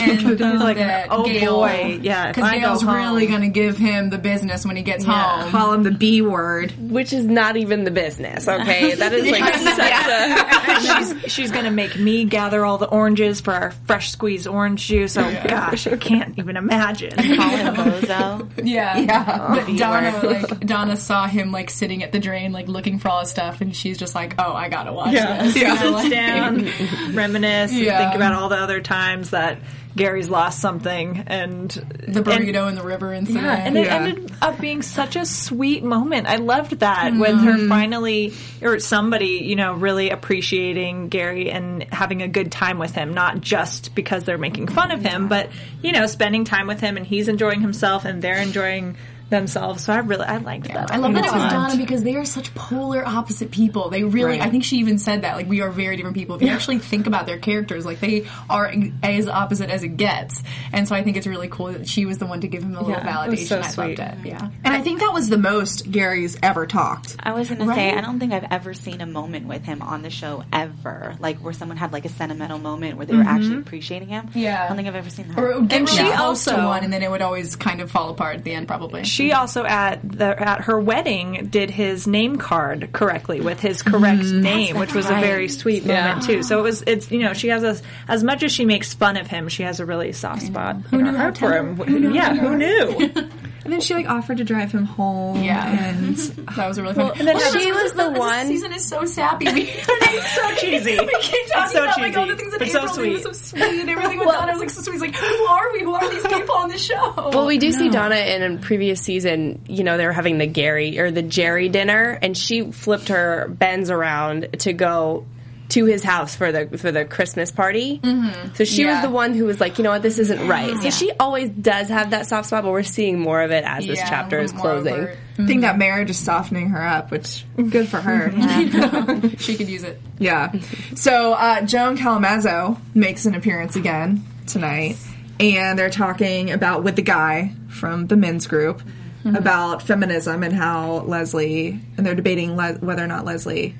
And 0.00 0.40
like, 0.60 0.76
that 0.78 1.08
oh 1.10 1.24
Gail, 1.24 1.56
boy, 1.56 1.98
yeah, 2.02 2.28
because 2.28 2.44
I 2.44 2.54
go 2.56 2.68
Gail's 2.68 2.84
really 2.84 3.26
going 3.26 3.42
to 3.42 3.48
give 3.48 3.76
him 3.76 4.08
the 4.08 4.16
business 4.16 4.64
when 4.64 4.76
he 4.76 4.82
gets 4.82 5.04
home. 5.04 5.50
Call 5.50 5.72
him 5.74 5.82
the 5.82 5.90
B 5.90 6.22
word. 6.22 6.72
Which 6.90 7.12
is 7.12 7.26
not 7.26 7.56
even 7.56 7.84
the 7.84 7.90
business, 7.90 8.48
okay? 8.48 8.94
That 9.00 9.12
is 9.12 9.30
like 9.30 9.54
such 9.54 9.78
a. 9.78 10.80
she's 10.80 11.32
she's 11.32 11.50
gonna 11.50 11.70
make 11.70 11.98
me 11.98 12.24
gather 12.24 12.64
all 12.64 12.78
the 12.78 12.86
oranges 12.86 13.40
for 13.40 13.52
our 13.52 13.70
fresh 13.86 14.10
squeezed 14.10 14.46
orange 14.46 14.86
juice. 14.86 15.16
Oh 15.16 15.42
gosh, 15.46 15.86
I 15.86 15.96
can't 15.96 16.38
even 16.38 16.56
imagine. 16.56 17.10
Call 17.10 17.74
Bozo. 17.74 18.50
Yeah, 18.64 18.98
Yeah. 18.98 19.48
But 19.54 19.68
oh, 19.68 19.76
Donna, 19.76 20.20
like 20.22 20.60
Donna, 20.60 20.96
saw 20.96 21.26
him 21.26 21.50
like 21.52 21.70
sitting 21.70 22.02
at 22.02 22.12
the 22.12 22.18
drain, 22.18 22.52
like 22.52 22.68
looking 22.68 22.98
for 22.98 23.08
all 23.08 23.20
his 23.20 23.30
stuff, 23.30 23.60
and 23.60 23.74
she's 23.74 23.98
just 23.98 24.14
like, 24.14 24.34
"Oh, 24.38 24.52
I 24.52 24.68
gotta 24.68 24.92
watch 24.92 25.12
Yeah, 25.12 25.42
this." 25.42 25.56
You 25.56 25.64
know, 25.64 25.98
sits 25.98 26.10
down, 26.10 27.14
reminisce, 27.14 27.72
Yeah. 27.72 27.99
Think 28.04 28.14
about 28.14 28.32
all 28.32 28.48
the 28.48 28.56
other 28.56 28.80
times 28.80 29.30
that 29.30 29.58
Gary's 29.96 30.28
lost 30.28 30.60
something, 30.60 31.24
and 31.26 31.68
the 31.70 32.22
burrito 32.22 32.68
in 32.68 32.76
the 32.76 32.82
river 32.82 33.12
incident. 33.12 33.44
Yeah, 33.44 33.54
and 33.56 33.76
it 33.76 33.86
Yeah. 33.86 33.94
ended 33.96 34.32
up 34.40 34.60
being 34.60 34.82
such 34.82 35.16
a 35.16 35.26
sweet 35.26 35.82
moment. 35.82 36.28
I 36.28 36.36
loved 36.36 36.78
that 36.80 37.12
mm-hmm. 37.12 37.20
with 37.20 37.40
her 37.40 37.68
finally, 37.68 38.32
or 38.62 38.78
somebody, 38.78 39.42
you 39.44 39.56
know, 39.56 39.74
really 39.74 40.10
appreciating 40.10 41.08
Gary 41.08 41.50
and 41.50 41.84
having 41.92 42.22
a 42.22 42.28
good 42.28 42.52
time 42.52 42.78
with 42.78 42.94
him, 42.94 43.14
not 43.14 43.40
just 43.40 43.94
because 43.94 44.24
they're 44.24 44.38
making 44.38 44.68
fun 44.68 44.92
of 44.92 45.02
him, 45.02 45.26
but 45.28 45.50
you 45.82 45.92
know, 45.92 46.06
spending 46.06 46.44
time 46.44 46.68
with 46.68 46.80
him 46.80 46.96
and 46.96 47.04
he's 47.04 47.26
enjoying 47.26 47.60
himself 47.60 48.04
and 48.04 48.22
they're 48.22 48.40
enjoying 48.40 48.96
themselves. 49.30 49.84
So 49.84 49.92
I 49.92 49.98
really, 49.98 50.24
I 50.26 50.36
liked 50.38 50.68
that. 50.68 50.90
I 50.90 50.96
love 50.96 51.14
that 51.14 51.24
it 51.24 51.32
was 51.32 51.40
lot. 51.42 51.50
Donna 51.50 51.76
because 51.76 52.02
they 52.02 52.16
are 52.16 52.24
such 52.24 52.54
polar 52.54 53.06
opposite 53.06 53.50
people. 53.50 53.88
They 53.90 54.04
really, 54.04 54.38
Right. 54.38 54.42
I 54.42 54.50
think 54.50 54.64
she 54.64 54.76
even 54.78 54.98
said 54.98 55.22
that, 55.22 55.36
like, 55.36 55.48
we 55.48 55.60
are 55.60 55.70
very 55.70 55.96
different 55.96 56.16
people. 56.16 56.36
If 56.36 56.42
you 56.42 56.48
actually 56.48 56.78
think 56.78 57.06
about 57.06 57.26
their 57.26 57.38
characters, 57.38 57.86
like, 57.86 58.00
they 58.00 58.26
are 58.48 58.72
as 59.02 59.28
opposite 59.28 59.70
as 59.70 59.82
it 59.82 59.96
gets. 59.96 60.42
And 60.72 60.86
so 60.86 60.94
I 60.94 61.02
think 61.02 61.16
it's 61.16 61.26
really 61.26 61.48
cool 61.48 61.72
that 61.72 61.88
she 61.88 62.06
was 62.06 62.18
the 62.18 62.26
one 62.26 62.40
to 62.42 62.48
give 62.48 62.62
him 62.62 62.74
a 62.74 62.80
little 62.82 62.90
Yeah, 63.02 63.26
validation. 63.26 63.46
so 63.46 63.58
I 63.60 63.62
sweet. 63.68 63.98
loved 63.98 64.12
it. 64.24 64.26
Yeah. 64.28 64.36
Mm-hmm. 64.38 64.54
And 64.64 64.74
I 64.74 64.80
think 64.82 65.00
that 65.00 65.12
was 65.12 65.28
the 65.28 65.38
most 65.38 65.90
Gary's 65.90 66.36
ever 66.42 66.66
talked. 66.66 67.16
I 67.20 67.32
was 67.32 67.48
gonna 67.48 67.72
say, 67.74 67.92
I 67.92 68.00
don't 68.00 68.18
think 68.18 68.32
I've 68.32 68.46
ever 68.50 68.74
seen 68.74 69.00
a 69.00 69.06
moment 69.06 69.46
with 69.46 69.64
him 69.64 69.82
on 69.82 70.02
the 70.02 70.10
show 70.10 70.44
ever, 70.52 71.14
like 71.20 71.38
where 71.38 71.52
someone 71.52 71.76
had 71.76 71.92
like 71.92 72.04
a 72.04 72.08
sentimental 72.08 72.58
moment 72.58 72.96
where 72.96 73.06
they 73.06 73.14
were 73.16 73.22
actually 73.22 73.50
mm-hmm. 73.50 73.60
appreciating 73.60 74.08
him. 74.08 74.30
Yeah. 74.34 74.64
I 74.64 74.68
don't 74.68 74.76
think 74.76 74.88
I've 74.88 74.94
ever 74.96 75.10
seen 75.10 75.28
that. 75.28 75.38
Or 75.38 75.50
it 75.50 75.60
would 75.60 75.68
get 75.68 75.78
And 75.80 75.88
she 75.88 76.10
also- 76.12 76.66
one, 76.66 76.84
and 76.84 76.92
then 76.92 77.02
it 77.02 77.10
would 77.10 77.22
always 77.22 77.56
kind 77.56 77.80
of 77.80 77.90
fall 77.90 78.10
apart 78.10 78.36
at 78.36 78.44
the 78.44 78.52
end, 78.52 78.66
probably. 78.68 79.04
She 79.04 79.19
also 79.32 79.64
at 79.64 80.00
the 80.02 80.40
at 80.40 80.62
her 80.62 80.78
wedding 80.80 81.48
did 81.50 81.70
his 81.70 82.06
name 82.06 82.36
card 82.36 82.90
correctly 82.92 83.40
with 83.40 83.60
his 83.60 83.82
correct 83.82 84.24
name, 84.24 84.78
which 84.78 84.94
was 84.94 85.06
a 85.06 85.14
very 85.14 85.48
sweet 85.48 85.84
moment 85.84 86.24
too. 86.24 86.42
So 86.42 86.58
it 86.58 86.62
was 86.62 86.82
it's 86.86 87.10
you 87.10 87.20
know 87.20 87.32
she 87.32 87.48
has 87.48 87.62
a 87.62 87.76
as 88.08 88.24
much 88.24 88.42
as 88.42 88.52
she 88.52 88.64
makes 88.64 88.94
fun 88.94 89.16
of 89.16 89.26
him, 89.26 89.48
she 89.48 89.62
has 89.62 89.80
a 89.80 89.86
really 89.86 90.12
soft 90.12 90.42
spot 90.42 90.76
her 90.90 91.12
heart 91.12 91.38
for 91.38 91.52
him. 91.52 92.12
yeah, 92.12 92.34
who 92.34 92.56
knew? 92.56 93.10
And 93.62 93.72
then 93.72 93.80
she 93.82 93.92
like 93.94 94.08
offered 94.08 94.38
to 94.38 94.44
drive 94.44 94.72
him 94.72 94.84
home. 94.86 95.42
Yeah. 95.42 95.88
and 95.90 96.16
that 96.56 96.66
was 96.66 96.78
a 96.78 96.82
really 96.82 96.94
fun. 96.94 97.12
and 97.18 97.28
then 97.28 97.36
Well, 97.36 97.52
she 97.52 97.70
this 97.70 97.82
was 97.82 97.92
the 97.92 98.08
this 98.10 98.18
one- 98.18 98.46
season 98.46 98.72
is 98.72 98.84
so 98.86 99.04
sappy. 99.04 99.44
We, 99.52 99.62
it's 99.70 100.32
so 100.34 100.54
cheesy. 100.56 100.98
We 100.98 101.14
keep 101.20 101.46
talking 101.52 101.72
so 101.76 101.84
about 101.84 101.98
like 102.00 102.16
all 102.16 102.26
the 102.26 102.32
cheesy, 102.34 102.36
things 102.38 102.52
that 102.52 102.58
but 102.58 102.68
so 102.68 102.78
April 102.78 103.10
was 103.12 103.22
sweet. 103.22 103.22
so 103.22 103.32
sweet. 103.32 103.62
and 103.80 103.90
Everything 103.90 104.18
with 104.18 104.28
Donna 104.28 104.52
was 104.52 104.60
like 104.60 104.70
so 104.70 104.80
sweet. 104.82 104.92
He's 104.94 105.02
like, 105.02 105.14
who 105.16 105.44
are 105.44 105.72
we? 105.72 105.80
Who 105.82 105.92
are 105.94 106.08
these 106.10 106.26
people 106.26 106.54
on 106.54 106.68
the 106.70 106.78
show? 106.78 107.12
Well, 107.16 107.46
we 107.46 107.58
do 107.58 107.70
see 107.72 107.90
Donna 107.90 108.16
in 108.16 108.42
a 108.42 108.58
previous 108.58 109.00
season. 109.02 109.60
You 109.68 109.84
know, 109.84 109.96
they 109.98 110.06
were 110.06 110.12
having 110.12 110.38
the 110.38 110.46
Gary 110.46 110.98
or 110.98 111.10
the 111.10 111.22
Jerry 111.22 111.68
dinner, 111.68 112.18
and 112.22 112.36
she 112.36 112.70
flipped 112.72 113.08
her 113.08 113.46
Benz 113.48 113.90
around 113.90 114.48
to 114.60 114.72
go 114.72 115.26
to 115.70 115.84
his 115.86 116.02
house 116.04 116.34
for 116.36 116.52
the 116.52 116.78
for 116.78 116.92
the 116.92 117.04
Christmas 117.04 117.50
party. 117.50 117.98
Mm-hmm. 118.02 118.54
So 118.54 118.64
she 118.64 118.82
Yeah. 118.82 118.94
was 118.94 119.02
the 119.02 119.10
one 119.10 119.34
who 119.34 119.44
was 119.46 119.60
like, 119.60 119.78
you 119.78 119.84
know 119.84 119.90
what, 119.90 120.02
this 120.02 120.18
isn't 120.18 120.46
right. 120.48 120.76
So 120.78 120.90
she 120.90 121.12
always 121.18 121.50
does 121.50 121.88
have 121.88 122.10
that 122.10 122.26
soft 122.26 122.48
spot, 122.48 122.64
but 122.64 122.70
we're 122.70 122.82
seeing 122.82 123.18
more 123.18 123.40
of 123.42 123.50
it 123.50 123.64
as 123.64 123.86
this 123.86 123.98
chapter 124.00 124.38
is 124.40 124.52
more 124.52 124.62
closing. 124.62 124.94
overt. 124.94 125.18
I 125.38 125.46
think 125.46 125.62
that 125.62 125.78
marriage 125.78 126.10
is 126.10 126.18
softening 126.18 126.68
her 126.70 126.82
up, 126.86 127.10
which 127.10 127.44
good 127.56 127.88
for 127.88 128.00
her. 128.00 128.30
She 129.38 129.56
could 129.56 129.68
use 129.68 129.84
it. 129.84 130.00
Yeah. 130.18 130.52
So 130.94 131.32
uh, 131.32 131.62
Joan 131.62 131.96
Callamezzo 131.96 132.78
makes 132.94 133.24
an 133.26 133.34
appearance 133.34 133.74
again 133.76 134.24
tonight, 134.46 134.96
and 135.38 135.78
they're 135.78 135.88
talking 135.90 136.50
about 136.50 136.84
with 136.84 136.96
the 136.96 137.02
guy 137.02 137.54
from 137.68 138.06
the 138.06 138.16
men's 138.16 138.46
group 138.46 138.82
about 139.24 139.82
feminism 139.82 140.42
and 140.42 140.52
how 140.54 141.00
Leslie, 141.00 141.78
and 141.96 142.06
they're 142.06 142.14
debating 142.14 142.56
le- 142.56 142.74
whether 142.80 143.04
or 143.04 143.06
not 143.06 143.24
Leslie, 143.24 143.74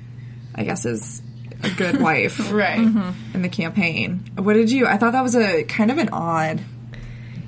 I 0.55 0.63
guess, 0.63 0.85
is 0.85 1.21
a 1.63 1.69
good 1.71 2.01
wife 2.01 2.51
Right. 2.51 2.79
Mm-hmm. 2.79 3.35
in 3.35 3.41
the 3.41 3.49
campaign. 3.49 4.23
What 4.37 4.53
did 4.53 4.71
you? 4.71 4.85
I 4.87 4.97
thought 4.97 5.11
that 5.13 5.23
was 5.23 5.35
a 5.35 5.63
kind 5.63 5.91
of 5.91 5.97
an 5.97 6.09
odd. 6.09 6.61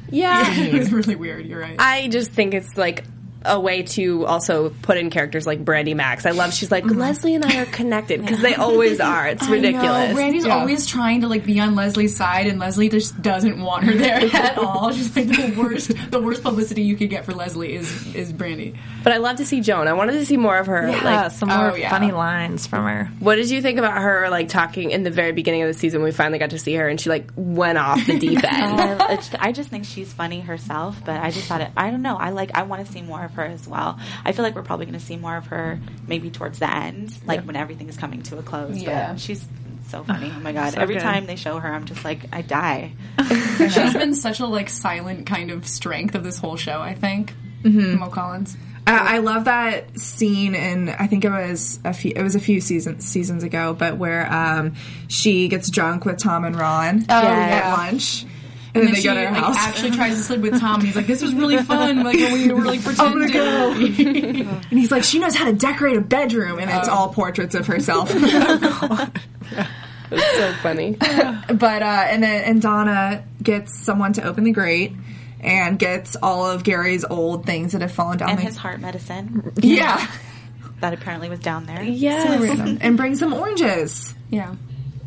Yeah. 0.10 0.43
it 0.62 0.73
was 0.73 0.91
really 0.91 1.15
weird. 1.15 1.45
You're 1.45 1.60
right. 1.62 1.76
I 1.80 2.08
just 2.08 2.32
think 2.32 2.54
it's 2.54 2.78
like 2.78 3.04
a 3.45 3.60
way 3.60 3.84
to 3.84 4.25
also 4.25 4.69
put 4.82 4.97
in 4.97 5.10
characters 5.10 5.45
like 5.47 5.63
Brandy 5.63 5.93
Max. 5.93 6.25
I 6.25 6.32
love 6.32 6.53
she's 6.53 6.71
like 6.71 6.84
mm-hmm. 6.84 6.99
Leslie 6.99 7.36
and 7.36 7.43
I 7.45 7.62
are 7.62 7.65
connected 7.65 8.21
because 8.21 8.41
they 8.41 8.56
always 8.56 8.99
are. 8.99 9.27
It's 9.27 9.47
ridiculous. 9.47 10.10
Know. 10.10 10.13
Brandy's 10.15 10.45
Yeah. 10.45 10.58
always 10.60 10.86
trying 10.88 11.21
to 11.21 11.27
like 11.27 11.45
be 11.45 11.60
on 11.60 11.75
Leslie's 11.75 12.15
side, 12.15 12.47
and 12.47 12.60
Leslie 12.60 12.89
just 12.89 13.21
doesn't 13.21 13.62
want 13.62 13.86
her 13.86 13.93
there 13.93 14.19
at 14.34 14.58
all. 14.58 14.91
She's 14.91 15.15
like 15.15 15.27
the 15.27 15.56
worst. 15.58 15.91
The 16.12 16.21
worst 16.21 16.43
publicity 16.43 16.84
you 16.84 16.95
could 16.95 17.10
get 17.10 17.25
for 17.25 17.34
Leslie 17.34 17.75
is 17.75 18.15
is 18.15 18.32
Brandy. 18.34 18.75
But 19.03 19.13
I 19.13 19.17
love 19.17 19.38
to 19.38 19.45
see 19.45 19.62
Joan. 19.62 19.88
I 19.88 19.93
wanted 19.93 20.13
to 20.13 20.25
see 20.25 20.38
more 20.38 20.58
of 20.58 20.67
her. 20.67 20.89
Yeah, 20.89 21.03
Like, 21.03 21.32
some 21.32 21.49
more 21.49 21.71
oh, 21.71 21.75
yeah. 21.75 21.89
funny 21.89 22.12
lines 22.12 22.67
from 22.67 22.86
her. 22.86 23.10
what 23.19 23.36
did 23.36 23.49
you 23.49 23.62
think 23.62 23.77
about 23.79 23.97
her 24.01 24.29
like 24.29 24.47
talking 24.49 24.91
in 24.91 25.03
the 25.03 25.12
very 25.12 25.32
beginning 25.34 25.62
of 25.63 25.67
the 25.67 25.73
season? 25.73 26.01
We 26.03 26.12
finally 26.12 26.39
got 26.39 26.51
to 26.51 26.60
see 26.60 26.73
her, 26.75 26.88
and 26.88 26.99
she 26.99 27.10
like 27.10 27.29
went 27.36 27.77
off 27.77 28.06
the 28.06 28.17
deep 28.19 28.43
end. 28.43 28.82
I, 29.01 29.19
I 29.39 29.51
just 29.51 29.69
think 29.69 29.86
she's 29.86 30.12
funny 30.13 30.39
herself, 30.41 30.97
but 31.06 31.21
I 31.21 31.32
just 31.32 31.47
thought 31.47 31.62
it. 31.62 31.71
I 31.75 31.91
don't 31.91 32.01
know. 32.01 32.15
I 32.15 32.29
like. 32.29 32.51
I 32.56 32.63
want 32.63 32.86
to 32.86 32.91
see 32.91 33.01
more 33.01 33.23
of 33.23 33.33
her 33.34 33.43
as 33.43 33.67
well. 33.67 34.00
I 34.26 34.32
feel 34.32 34.43
like 34.43 34.56
we're 34.56 34.63
probably 34.63 34.86
going 34.86 35.00
to 35.00 35.06
see 35.06 35.17
more 35.17 35.38
of 35.38 35.48
her 35.48 35.80
maybe 36.08 36.30
towards 36.30 36.60
the 36.60 36.74
end, 36.74 37.17
like 37.26 37.41
when 37.43 37.56
everything 37.56 37.89
is 37.89 37.98
coming 37.98 38.22
to 38.24 38.38
a 38.39 38.43
close. 38.43 38.78
Yeah. 38.78 39.12
But 39.13 39.19
she's 39.19 39.46
so 39.89 40.04
funny. 40.04 40.32
Oh 40.36 40.39
my 40.39 40.52
god! 40.54 40.74
So 40.74 40.80
Every 40.82 40.96
good. 40.96 41.02
time 41.04 41.26
they 41.26 41.36
show 41.36 41.60
her, 41.60 41.72
I'm 41.72 41.86
just 41.86 42.04
like, 42.04 42.26
I 42.34 42.41
die. 42.41 42.93
She's 43.58 43.93
been 43.93 44.15
such 44.15 44.39
a 44.39 44.46
like 44.46 44.69
silent 44.69 45.26
kind 45.28 45.52
of 45.52 45.67
strength 45.67 46.15
of 46.15 46.24
this 46.24 46.38
whole 46.38 46.56
show. 46.58 46.80
I 46.82 46.93
think. 46.96 47.34
Mo 47.65 48.10
Collins. 48.10 48.58
I 48.86 49.15
I 49.15 49.17
love 49.19 49.46
that 49.46 49.98
scene, 49.98 50.56
and 50.56 50.89
I 50.89 51.08
think 51.08 51.24
it 51.24 51.30
was 51.30 51.80
a 51.86 51.93
few. 51.93 52.12
It 52.15 52.22
was 52.24 52.36
a 52.36 52.39
few 52.39 52.60
seasons 52.60 53.08
seasons 53.08 53.43
ago, 53.43 53.74
but 53.74 53.98
where 53.98 54.30
um, 54.34 54.74
she 55.08 55.48
gets 55.48 55.69
drunk 55.69 56.04
with 56.04 56.17
Tom 56.17 56.43
and 56.43 56.56
Ron 56.56 57.06
Oh, 57.08 57.13
at 57.13 57.50
yeah. 57.50 57.74
lunch, 57.74 58.26
and, 58.75 58.88
then 58.88 58.93
they 58.93 59.01
she 59.01 59.07
go 59.07 59.15
her 59.15 59.25
like, 59.25 59.36
house. 59.36 59.55
actually 59.57 59.91
tries 59.91 60.15
to 60.17 60.23
sleep 60.23 60.41
with 60.41 60.59
Tom. 60.59 60.75
And 60.75 60.83
he's 60.83 60.95
like, 60.95 61.05
"This 61.05 61.21
was 61.21 61.33
really 61.33 61.57
fun. 61.57 62.03
Like 62.03 62.15
we 62.15 62.51
were 62.51 62.65
like 62.65 62.83
pretending." 62.83 63.36
and 64.47 64.79
he's 64.79 64.91
like, 64.91 65.03
she 65.03 65.19
knows 65.19 65.36
how 65.36 65.45
to 65.45 65.53
decorate 65.53 65.97
a 65.97 66.01
bedroom, 66.01 66.59
and 66.59 66.71
it's 66.71 66.88
all 66.88 67.09
portraits 67.09 67.55
of 67.55 67.67
herself. 67.67 68.12
It's 70.15 70.38
so 70.38 70.53
funny. 70.62 70.91
but 70.91 71.81
uh, 71.81 72.05
and 72.07 72.21
then 72.21 72.43
and 72.43 72.62
Donna 72.62 73.23
gets 73.41 73.83
someone 73.83 74.13
to 74.13 74.23
open 74.23 74.43
the 74.43 74.51
grate 74.51 74.93
and 75.39 75.79
gets 75.79 76.15
all 76.21 76.45
of 76.45 76.63
Gary's 76.63 77.03
old 77.03 77.47
things 77.47 77.71
that 77.71 77.81
have 77.81 77.91
fallen 77.91 78.19
down. 78.19 78.29
And 78.29 78.38
the, 78.38 78.43
his 78.43 78.55
heart 78.55 78.79
medicine 78.79 79.51
yeah, 79.55 80.07
that 80.81 80.93
apparently 80.93 81.29
was 81.29 81.39
down 81.39 81.65
there. 81.65 81.81
Yes. 81.81 82.79
and 82.81 82.95
bring 82.95 83.15
some 83.15 83.33
oranges. 83.33 84.13
Yeah. 84.29 84.53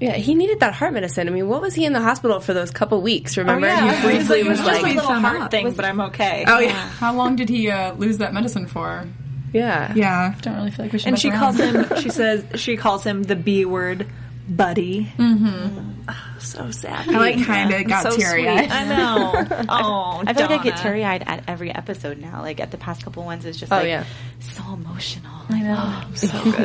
Yeah, 0.01 0.13
he 0.13 0.35
needed 0.35 0.61
that 0.61 0.75
heart 0.75 0.93
medicine. 0.93 1.27
I 1.27 1.31
mean, 1.31 1.49
what 1.49 1.63
was 1.63 1.75
he 1.75 1.85
in 1.87 1.93
the 1.95 2.01
hospital 2.03 2.39
for 2.41 2.53
those 2.53 2.71
couple 2.71 3.01
weeks? 3.01 3.37
Remember, 3.37 3.67
yeah. 3.67 3.95
he 4.01 4.07
briefly 4.07 4.41
It 4.41 4.47
was 4.47 4.59
just 4.59 4.69
a 4.69 4.73
like, 4.83 4.95
little 4.95 5.09
found 5.09 5.25
heart 5.25 5.41
out. 5.41 5.51
thing, 5.51 5.73
but 5.73 5.85
I'm 5.87 6.01
okay. 6.03 6.45
Oh 6.47 6.59
yeah, 6.59 6.73
How 6.91 7.15
long 7.15 7.35
did 7.37 7.49
he 7.49 7.71
uh, 7.71 7.95
lose 7.95 8.19
that 8.19 8.35
medicine 8.35 8.67
for? 8.67 9.07
yeah, 9.55 9.95
yeah. 9.97 10.35
Don't 10.43 10.57
really 10.57 10.71
feel 10.71 10.85
like 10.85 10.93
we 10.93 10.99
should. 10.99 11.09
and 11.09 11.19
she 11.19 11.31
around. 11.31 11.39
calls 11.39 11.57
him. 11.59 11.87
She 12.03 12.11
says 12.11 12.45
she 12.57 12.77
calls 12.77 13.05
him 13.05 13.23
the 13.23 13.37
B 13.37 13.65
word, 13.65 14.07
buddy. 14.49 15.13
Mm-hmm. 15.19 16.09
so 16.39 16.71
sad. 16.71 17.09
I 17.09 17.19
like 17.19 17.45
kind 17.45 17.73
of 17.73 17.87
got 17.89 18.13
so 18.13 18.17
teary 18.17 18.49
eyed. 18.49 18.71
I 18.71 18.85
know. 18.85 19.65
Oh, 19.69 20.23
I 20.27 20.33
feel 20.35 20.47
like 20.49 20.61
I 20.61 20.63
get 20.65 20.77
teary 20.79 21.05
eyed 21.05 21.25
at 21.27 21.45
every 21.49 21.75
episode 21.75 22.19
now. 22.19 22.43
Like 22.43 22.61
at 22.61 22.71
the 22.71 22.79
past 22.79 23.03
couple 23.05 23.25
ones, 23.25 23.45
it's 23.45 23.59
just 23.59 23.73
Oh, 23.73 23.77
like 23.77 23.87
yeah. 23.89 24.05
so 24.41 24.63
emotional. 24.73 25.33
I 25.51 25.61
know. 25.63 26.03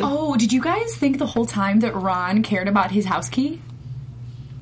Oh, 0.02 0.36
did 0.36 0.52
you 0.52 0.60
guys 0.62 0.94
think 0.96 1.18
the 1.18 1.26
whole 1.26 1.46
time 1.46 1.80
that 1.80 1.94
Ron 1.94 2.42
cared 2.42 2.68
about 2.68 2.90
his 2.90 3.04
house 3.04 3.28
key? 3.28 3.60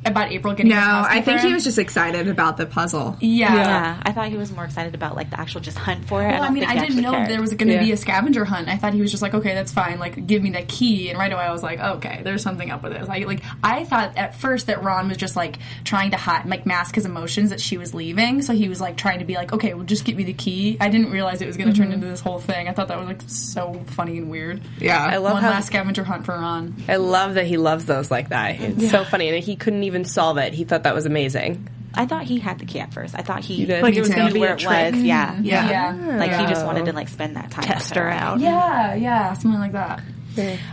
About 0.05 0.33
April 0.33 0.55
getting 0.55 0.71
No, 0.71 0.77
his 0.77 0.85
house 0.85 1.07
I 1.11 1.21
think 1.21 1.41
he 1.41 1.53
was 1.53 1.63
just 1.63 1.79
excited 1.79 2.27
about 2.29 2.57
the 2.57 2.65
puzzle. 2.65 3.19
Yeah. 3.21 3.55
Yeah, 3.55 4.03
I 4.03 4.13
thought 4.13 4.29
he 4.29 4.37
was 4.37 4.51
more 4.51 4.65
excited 4.65 4.95
about 4.95 5.15
like 5.15 5.29
the 5.29 5.39
actual 5.39 5.61
just 5.61 5.77
hunt 5.77 6.07
for 6.07 6.23
it. 6.23 6.29
Well, 6.29 6.43
I, 6.43 6.47
I, 6.47 6.51
mean, 6.51 6.65
I 6.65 6.79
didn't 6.79 7.03
know 7.03 7.13
cared. 7.13 7.29
there 7.29 7.41
was 7.41 7.53
going 7.53 7.69
to 7.69 7.79
be 7.79 7.93
a 7.93 7.97
scavenger 7.99 8.47
hunt. 8.47 8.69
I 8.69 8.77
thought 8.77 8.95
he 8.95 9.03
was 9.03 9.11
just 9.11 9.23
like, 9.23 9.35
okay, 9.35 9.53
that's 9.53 9.73
fine. 9.73 9.99
Like, 9.99 10.27
give 10.27 10.43
me 10.43 10.51
that 10.53 10.69
key. 10.69 11.11
And 11.11 11.19
right 11.19 11.31
away, 11.31 11.43
I 11.43 11.53
was 11.53 11.63
like, 11.63 11.81
okay, 11.81 12.23
there's 12.25 12.43
something 12.43 12.71
up 12.71 12.83
with 12.83 12.93
this. 12.93 13.09
I 13.11 13.19
like, 13.19 13.43
I 13.63 13.85
thought 13.85 14.17
at 14.17 14.37
first 14.37 14.69
that 14.69 14.83
Ron 14.83 15.09
was 15.09 15.19
just 15.19 15.37
like 15.37 15.59
trying 15.85 16.13
to 16.13 16.17
hide, 16.17 16.47
like 16.47 16.65
mask 16.65 16.95
his 16.95 17.05
emotions 17.05 17.51
that 17.51 17.61
she 17.61 17.77
was 17.77 17.93
leaving. 17.93 18.41
So 18.41 18.55
he 18.55 18.71
was 18.71 18.81
like 18.81 18.97
trying 18.97 19.19
to 19.19 19.27
be 19.27 19.35
like, 19.35 19.53
okay, 19.53 19.75
well, 19.75 19.85
just 19.85 20.07
give 20.07 20.17
me 20.17 20.25
the 20.25 20.33
key. 20.33 20.79
I 20.81 20.89
didn't 20.89 21.11
realize 21.11 21.43
it 21.43 21.47
was 21.47 21.59
going 21.59 21.71
to 21.71 21.77
turn 21.77 21.89
mm-hmm. 21.89 21.95
into 21.95 22.07
this 22.07 22.21
whole 22.21 22.39
thing. 22.39 22.69
I 22.69 22.73
thought 22.73 22.89
that 22.89 22.99
was 22.99 23.07
like 23.07 23.23
so 23.27 23.75
funny 23.89 24.17
and 24.17 24.31
weird. 24.31 24.63
Yeah, 24.79 25.05
I 25.05 25.19
love 25.19 25.35
One 25.35 25.43
how 25.43 25.51
last 25.51 25.67
scavenger 25.67 26.05
hunt 26.05 26.25
for 26.25 26.33
Ron. 26.33 26.75
I 26.89 26.97
love 26.97 27.35
that 27.35 27.47
he 27.47 27.59
loves 27.59 27.85
those 27.85 28.11
like 28.11 28.31
that. 28.31 28.59
It's 28.61 28.91
so 28.91 29.05
funny, 29.05 29.29
and 29.29 29.45
he 29.45 29.57
couldn't 29.57 29.83
even 29.83 29.90
solve 30.05 30.39
it. 30.39 30.53
He 30.55 30.65
thought 30.65 30.85
that 30.85 30.95
was 30.95 31.07
amazing. 31.07 31.69
I 31.95 32.07
thought 32.07 32.25
he 32.25 32.39
had 32.39 32.59
the 32.59 32.67
key 32.67 32.79
at 32.81 32.95
first. 32.95 33.15
I 33.17 33.23
thought 33.23 33.45
he 33.45 33.67
did? 33.67 33.83
Like 33.83 33.95
Me 33.95 33.99
it 33.99 34.01
was 34.03 34.11
going 34.11 34.29
to 34.29 34.35
be 34.35 34.41
where 34.41 34.51
a 34.51 34.55
it 34.55 34.61
trick. 34.61 34.95
was. 34.95 35.03
Yeah, 35.03 35.39
yeah. 35.41 35.71
Yeah. 35.97 36.17
Like 36.19 36.31
he 36.33 36.47
just 36.47 36.65
wanted 36.65 36.87
to 36.87 36.93
like 36.93 37.09
spend 37.09 37.37
that 37.37 37.51
time 37.51 37.65
Test 37.65 37.91
with 37.91 37.99
her 37.99 38.09
out. 38.09 38.41
Yeah, 38.41 38.95
yeah, 38.95 39.33
something 39.35 39.61
like 39.61 39.73
that. 39.73 40.01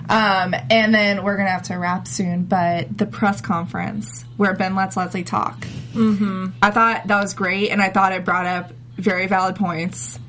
Um, 0.08 0.56
and 0.70 0.94
then 0.94 1.24
we're 1.24 1.36
gonna 1.36 1.50
have 1.50 1.64
to 1.64 1.76
wrap 1.76 2.08
soon. 2.08 2.44
But 2.44 2.98
the 2.98 3.06
press 3.06 3.42
conference 3.42 4.24
where 4.38 4.54
Ben 4.54 4.76
lets 4.76 4.96
Leslie 4.96 5.24
talk, 5.24 5.60
mm-hmm. 5.94 6.48
I 6.62 6.72
thought 6.72 7.08
that 7.08 7.22
was 7.22 7.34
great, 7.34 7.72
and 7.72 7.82
I 7.82 7.90
thought 7.90 8.14
it 8.14 8.24
brought 8.24 8.46
up 8.46 8.72
very 8.96 9.28
valid 9.28 9.56
points. 9.56 10.20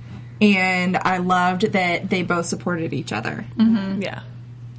And 0.41 0.97
I 0.97 1.19
loved 1.19 1.63
that 1.73 2.09
they 2.09 2.23
both 2.23 2.47
supported 2.47 2.93
each 2.93 3.13
other. 3.13 3.45
Mm-hmm. 3.57 4.03
Yeah. 4.03 4.23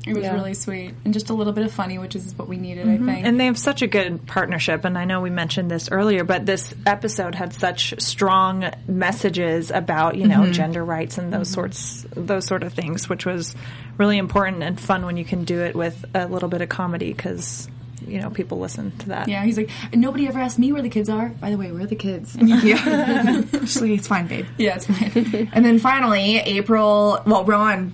It 0.08 0.16
was 0.16 0.24
really 0.30 0.54
sweet 0.54 0.94
and 1.04 1.14
just 1.14 1.30
a 1.30 1.34
little 1.34 1.52
bit 1.52 1.66
of 1.66 1.72
funny, 1.72 1.98
which 1.98 2.16
is 2.16 2.34
what 2.38 2.48
we 2.48 2.58
needed, 2.58 2.88
I 2.88 2.92
mm-hmm. 2.92 3.06
think. 3.06 3.26
And 3.26 3.40
they 3.40 3.46
have 3.46 3.58
such 3.58 3.82
a 3.82 3.88
good 3.88 4.26
partnership. 4.26 4.86
And 4.86 4.98
I 4.98 5.06
know 5.06 5.20
we 5.20 5.30
mentioned 5.30 5.70
this 5.70 5.92
earlier, 5.92 6.24
but 6.24 6.46
this 6.46 6.74
episode 6.86 7.36
had 7.36 7.54
such 7.54 7.94
strong 8.00 8.72
messages 8.88 9.72
about 9.72 10.16
you 10.16 10.28
know 10.28 10.42
mm-hmm. 10.42 10.52
gender 10.54 10.84
rights 10.84 11.18
and 11.18 11.34
those 11.34 11.50
mm-hmm. 11.50 11.62
sorts 11.62 12.06
those 12.16 12.46
sort 12.46 12.64
of 12.64 12.74
things, 12.74 13.10
which 13.10 13.26
was 13.26 13.56
really 13.98 14.18
important 14.18 14.64
and 14.64 14.80
fun 14.80 15.06
when 15.06 15.18
you 15.18 15.26
can 15.26 15.44
do 15.44 15.62
it 15.62 15.76
with 15.76 16.06
a 16.14 16.28
little 16.28 16.50
bit 16.50 16.62
of 16.62 16.70
comedy 16.70 17.12
because 17.12 17.68
you 18.08 18.20
know 18.20 18.30
people 18.30 18.60
listen 18.60 18.92
to 19.00 19.10
that. 19.10 19.28
yeah, 19.28 19.44
he's 19.44 19.58
like, 19.58 19.70
nobody 19.94 20.28
ever 20.28 20.40
asked 20.40 20.60
me 20.60 20.72
where 20.72 20.82
the 20.82 20.90
kids 20.90 21.10
are. 21.10 21.30
By 21.30 21.50
the 21.50 21.58
way, 21.58 21.72
where 21.72 21.84
are 21.84 21.88
the 21.88 21.96
kids? 21.96 22.36
Yeah, 22.36 23.42
she's 23.62 23.82
like, 23.82 23.92
it's 23.92 24.08
fine, 24.08 24.28
babe. 24.28 24.46
yeah, 24.58 24.76
it's 24.76 24.88
fine. 24.88 25.50
And 25.54 25.66
then 25.66 25.80
finally, 25.80 26.38
April. 26.38 27.22
Well, 27.26 27.44
Ron. 27.44 27.94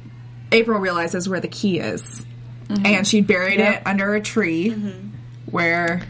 April 0.56 0.80
realizes 0.80 1.28
where 1.30 1.40
the 1.40 1.48
key 1.48 1.80
is, 1.80 2.26
and 2.70 3.06
she 3.08 3.22
buried 3.22 3.60
it 3.60 3.82
under 3.86 4.16
a 4.16 4.22
tree, 4.22 4.76
where 5.50 6.02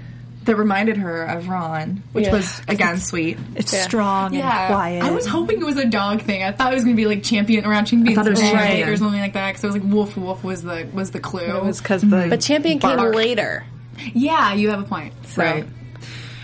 that 0.45 0.55
reminded 0.57 0.97
her 0.97 1.23
of 1.23 1.47
Ron, 1.49 2.03
which 2.11 2.25
Yeah. 2.25 2.33
was 2.33 2.61
again 2.67 2.99
sweet. 2.99 3.37
It's 3.55 3.75
strong 3.81 4.33
yeah, 4.33 4.67
and 4.67 4.73
quiet. 4.75 5.03
I 5.03 5.09
was 5.11 5.25
hoping 5.25 5.59
it 5.59 5.65
was 5.65 5.77
a 5.77 5.85
dog 5.85 6.21
thing. 6.21 6.43
I 6.43 6.51
thought 6.51 6.71
it 6.71 6.75
was 6.75 6.83
going 6.83 6.95
to 6.95 7.01
be 7.01 7.07
like 7.07 7.23
champion 7.23 7.65
around 7.65 7.85
champion 7.85 8.15
thought 8.15 8.27
it 8.27 8.31
was 8.31 8.39
champion. 8.41 8.87
or 8.87 8.95
something 8.95 9.19
like 9.19 9.33
that. 9.33 9.47
Because 9.49 9.63
it 9.63 9.67
was 9.67 9.75
like 9.77 9.91
woof 9.91 10.15
woof 10.15 10.43
was 10.43 10.61
the 10.61 10.87
was 10.93 11.09
the 11.11 11.19
clue. 11.19 11.41
it 11.57 11.63
was 11.63 11.81
because 11.81 12.03
the 12.03 12.27
But 12.29 12.41
Champion 12.41 12.77
came 12.79 12.97
later. 12.99 13.65
yeah, 14.13 14.53
you 14.53 14.69
have 14.69 14.81
a 14.81 14.83
point. 14.83 15.13
So. 15.29 15.41
Right. 15.43 15.65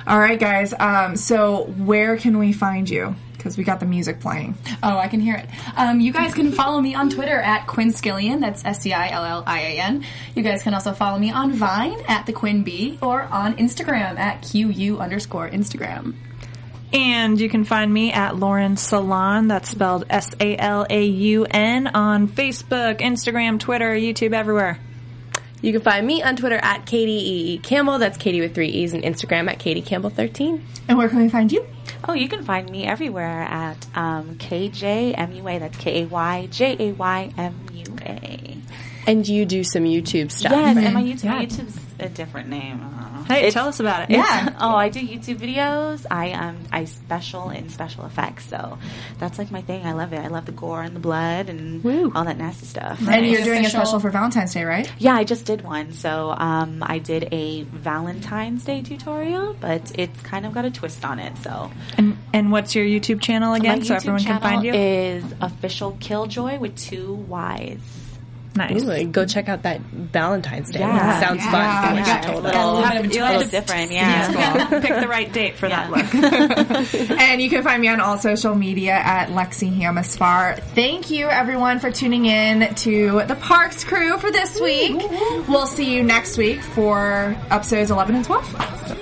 All 0.07 0.17
right, 0.19 0.39
guys. 0.39 0.73
Um, 0.79 1.15
so 1.15 1.65
where 1.77 2.17
can 2.17 2.39
we 2.39 2.53
find 2.53 2.89
you? 2.89 3.15
Because 3.41 3.57
we 3.57 3.63
got 3.63 3.79
the 3.79 3.87
music 3.87 4.19
playing. 4.19 4.55
Oh, 4.83 4.97
I 4.97 5.07
can 5.07 5.19
hear 5.19 5.35
it. 5.35 5.49
Um, 5.75 5.99
you 5.99 6.13
guys 6.13 6.35
can 6.35 6.51
follow 6.51 6.79
me 6.79 6.93
on 6.93 7.09
Twitter 7.09 7.39
at 7.39 7.65
Quinn 7.65 7.89
Skillian. 7.91 8.39
That's 8.39 8.63
S 8.63 8.81
C 8.81 8.93
I 8.93 9.09
L 9.09 9.25
L 9.25 9.43
I 9.47 9.61
A 9.61 9.79
N. 9.79 10.05
You 10.35 10.43
guys 10.43 10.61
can 10.61 10.75
also 10.75 10.93
follow 10.93 11.17
me 11.17 11.31
on 11.31 11.51
Vine 11.53 11.97
at 12.07 12.27
the 12.27 12.33
Quinn 12.33 12.63
B 12.63 12.99
or 13.01 13.23
on 13.23 13.55
Instagram 13.55 14.19
at 14.19 14.43
QU 14.43 14.99
underscore 14.99 15.49
Instagram. 15.49 16.13
And 16.93 17.39
you 17.41 17.49
can 17.49 17.63
find 17.63 17.91
me 17.91 18.11
at 18.11 18.35
Lauren 18.35 18.77
Salon. 18.77 19.47
That's 19.47 19.69
spelled 19.69 20.05
S 20.07 20.35
A 20.39 20.55
L 20.57 20.85
A 20.87 21.03
U 21.03 21.45
N 21.49 21.87
on 21.87 22.27
Facebook, 22.27 22.99
Instagram, 22.99 23.59
Twitter, 23.59 23.91
YouTube, 23.91 24.33
everywhere. 24.33 24.77
You 25.61 25.71
can 25.71 25.81
find 25.81 26.05
me 26.07 26.23
on 26.23 26.35
Twitter 26.35 26.57
at 26.61 26.85
Katie 26.85 27.11
E. 27.53 27.57
Campbell. 27.59 27.99
That's 27.99 28.17
Katie 28.17 28.41
with 28.41 28.55
three 28.55 28.69
E's, 28.69 28.93
and 28.93 29.03
Instagram 29.03 29.49
at 29.49 29.59
Katie 29.59 29.81
Campbell 29.81 30.09
thirteen. 30.09 30.65
And 30.87 30.97
where 30.97 31.07
can 31.07 31.19
we 31.21 31.29
find 31.29 31.51
you? 31.51 31.65
Oh, 32.07 32.13
you 32.13 32.27
can 32.27 32.43
find 32.43 32.69
me 32.69 32.85
everywhere 32.85 33.41
at 33.43 33.85
um, 33.95 34.35
KJMUA. 34.37 35.59
That's 35.59 35.77
K 35.77 36.01
A 36.03 36.05
Y 36.07 36.47
J 36.51 36.75
A 36.79 36.93
Y 36.93 37.33
M 37.37 37.55
U 37.73 37.95
A. 38.01 38.57
And 39.07 39.27
you 39.27 39.45
do 39.45 39.63
some 39.63 39.83
YouTube 39.83 40.31
stuff. 40.31 40.51
Yes, 40.51 40.77
and 40.77 40.93
my 40.93 41.01
YouTube, 41.03 41.23
Yeah. 41.23 41.41
YouTube's 41.43 41.79
a 41.99 42.09
different 42.09 42.49
name. 42.49 42.81
I 42.81 43.01
don't 43.01 43.10
know. 43.10 43.10
Hey, 43.31 43.39
It's- 43.47 43.53
tell 43.53 43.67
us 43.67 43.79
about 43.79 44.03
it. 44.03 44.11
Yeah. 44.11 44.55
oh, 44.59 44.75
I 44.75 44.89
do 44.89 44.99
YouTube 44.99 45.37
videos. 45.37 46.05
I 46.09 46.31
um 46.31 46.57
I 46.71 46.85
special 46.85 47.49
in 47.49 47.69
special 47.69 48.05
effects, 48.05 48.45
so 48.47 48.77
that's 49.19 49.37
like 49.37 49.51
my 49.51 49.61
thing. 49.61 49.85
I 49.85 49.93
love 49.93 50.13
it. 50.13 50.19
I 50.19 50.27
love 50.27 50.45
the 50.45 50.51
gore 50.51 50.81
and 50.81 50.95
the 50.95 50.99
blood 50.99 51.49
and 51.49 51.83
all 52.15 52.23
that 52.25 52.37
nasty 52.37 52.65
stuff. 52.65 52.99
And 53.07 53.25
you're 53.27 53.43
doing 53.43 53.65
a 53.65 53.69
special 53.69 53.99
for 53.99 54.09
Valentine's 54.09 54.53
Day, 54.53 54.63
right? 54.63 54.91
Yeah, 54.99 55.15
I 55.15 55.23
just 55.23 55.45
did 55.45 55.61
one. 55.63 55.93
So 55.93 56.31
um, 56.31 56.83
I 56.85 56.99
did 56.99 57.29
a 57.31 57.63
Valentine's 57.63 58.63
Day 58.63 58.81
tutorial, 58.81 59.55
but 59.59 59.91
it's 59.95 60.19
kind 60.21 60.45
of 60.45 60.53
got 60.53 60.65
a 60.65 60.71
twist 60.71 61.03
on 61.05 61.19
it. 61.19 61.37
So 61.39 61.71
And, 61.97 62.17
and 62.33 62.51
what's 62.51 62.75
your 62.75 62.85
YouTube 62.85 63.21
channel 63.21 63.53
again 63.53 63.79
my 63.79 63.85
so 63.85 63.93
YouTube 63.93 63.97
everyone 63.97 64.23
can 64.23 64.41
find 64.41 64.63
you? 64.63 64.73
is 64.73 65.23
official 65.41 65.97
Killjoy 65.99 66.59
with 66.59 66.75
two 66.77 67.13
Y's. 67.13 67.79
Nice. 68.53 68.83
Ooh, 68.83 69.05
go 69.07 69.25
check 69.25 69.47
out 69.47 69.63
that 69.63 69.79
Valentine's 69.79 70.71
Day. 70.71 70.79
Yeah. 70.79 71.21
Sounds 71.21 71.43
Yeah. 71.43 71.81
fun. 71.81 71.95
We 71.95 72.01
got- 72.03 72.23
Totally. 72.23 72.43
we 72.43 72.51
got 72.51 72.65
a 72.65 72.71
little 72.71 73.01
bit 73.01 73.15
of 73.17 73.29
a 73.29 73.33
It 73.33 73.37
was 73.37 73.49
different, 73.51 73.91
yeah. 73.93 74.67
Pick 74.81 74.99
the 74.99 75.07
right 75.07 75.31
date 75.31 75.55
for 75.57 75.69
that 75.69 75.89
look. 75.89 76.13
and 77.19 77.41
you 77.41 77.49
can 77.49 77.63
find 77.63 77.81
me 77.81 77.87
on 77.87 78.01
all 78.01 78.17
social 78.17 78.53
media 78.55 78.91
at 78.93 79.29
Lexi 79.29 79.73
Hamaspar. 79.75 80.59
Thank 80.75 81.09
you, 81.11 81.27
everyone, 81.29 81.79
for 81.79 81.91
tuning 81.91 82.25
in 82.25 82.75
to 82.75 83.23
the 83.25 83.35
Parks 83.35 83.83
crew 83.85 84.17
for 84.17 84.31
this 84.31 84.59
week. 84.59 85.01
We'll 85.47 85.67
see 85.67 85.93
you 85.95 86.03
next 86.03 86.37
week 86.37 86.61
for 86.61 87.35
episodes 87.49 87.89
11 87.89 88.15
and 88.15 88.25
12. 88.25 88.80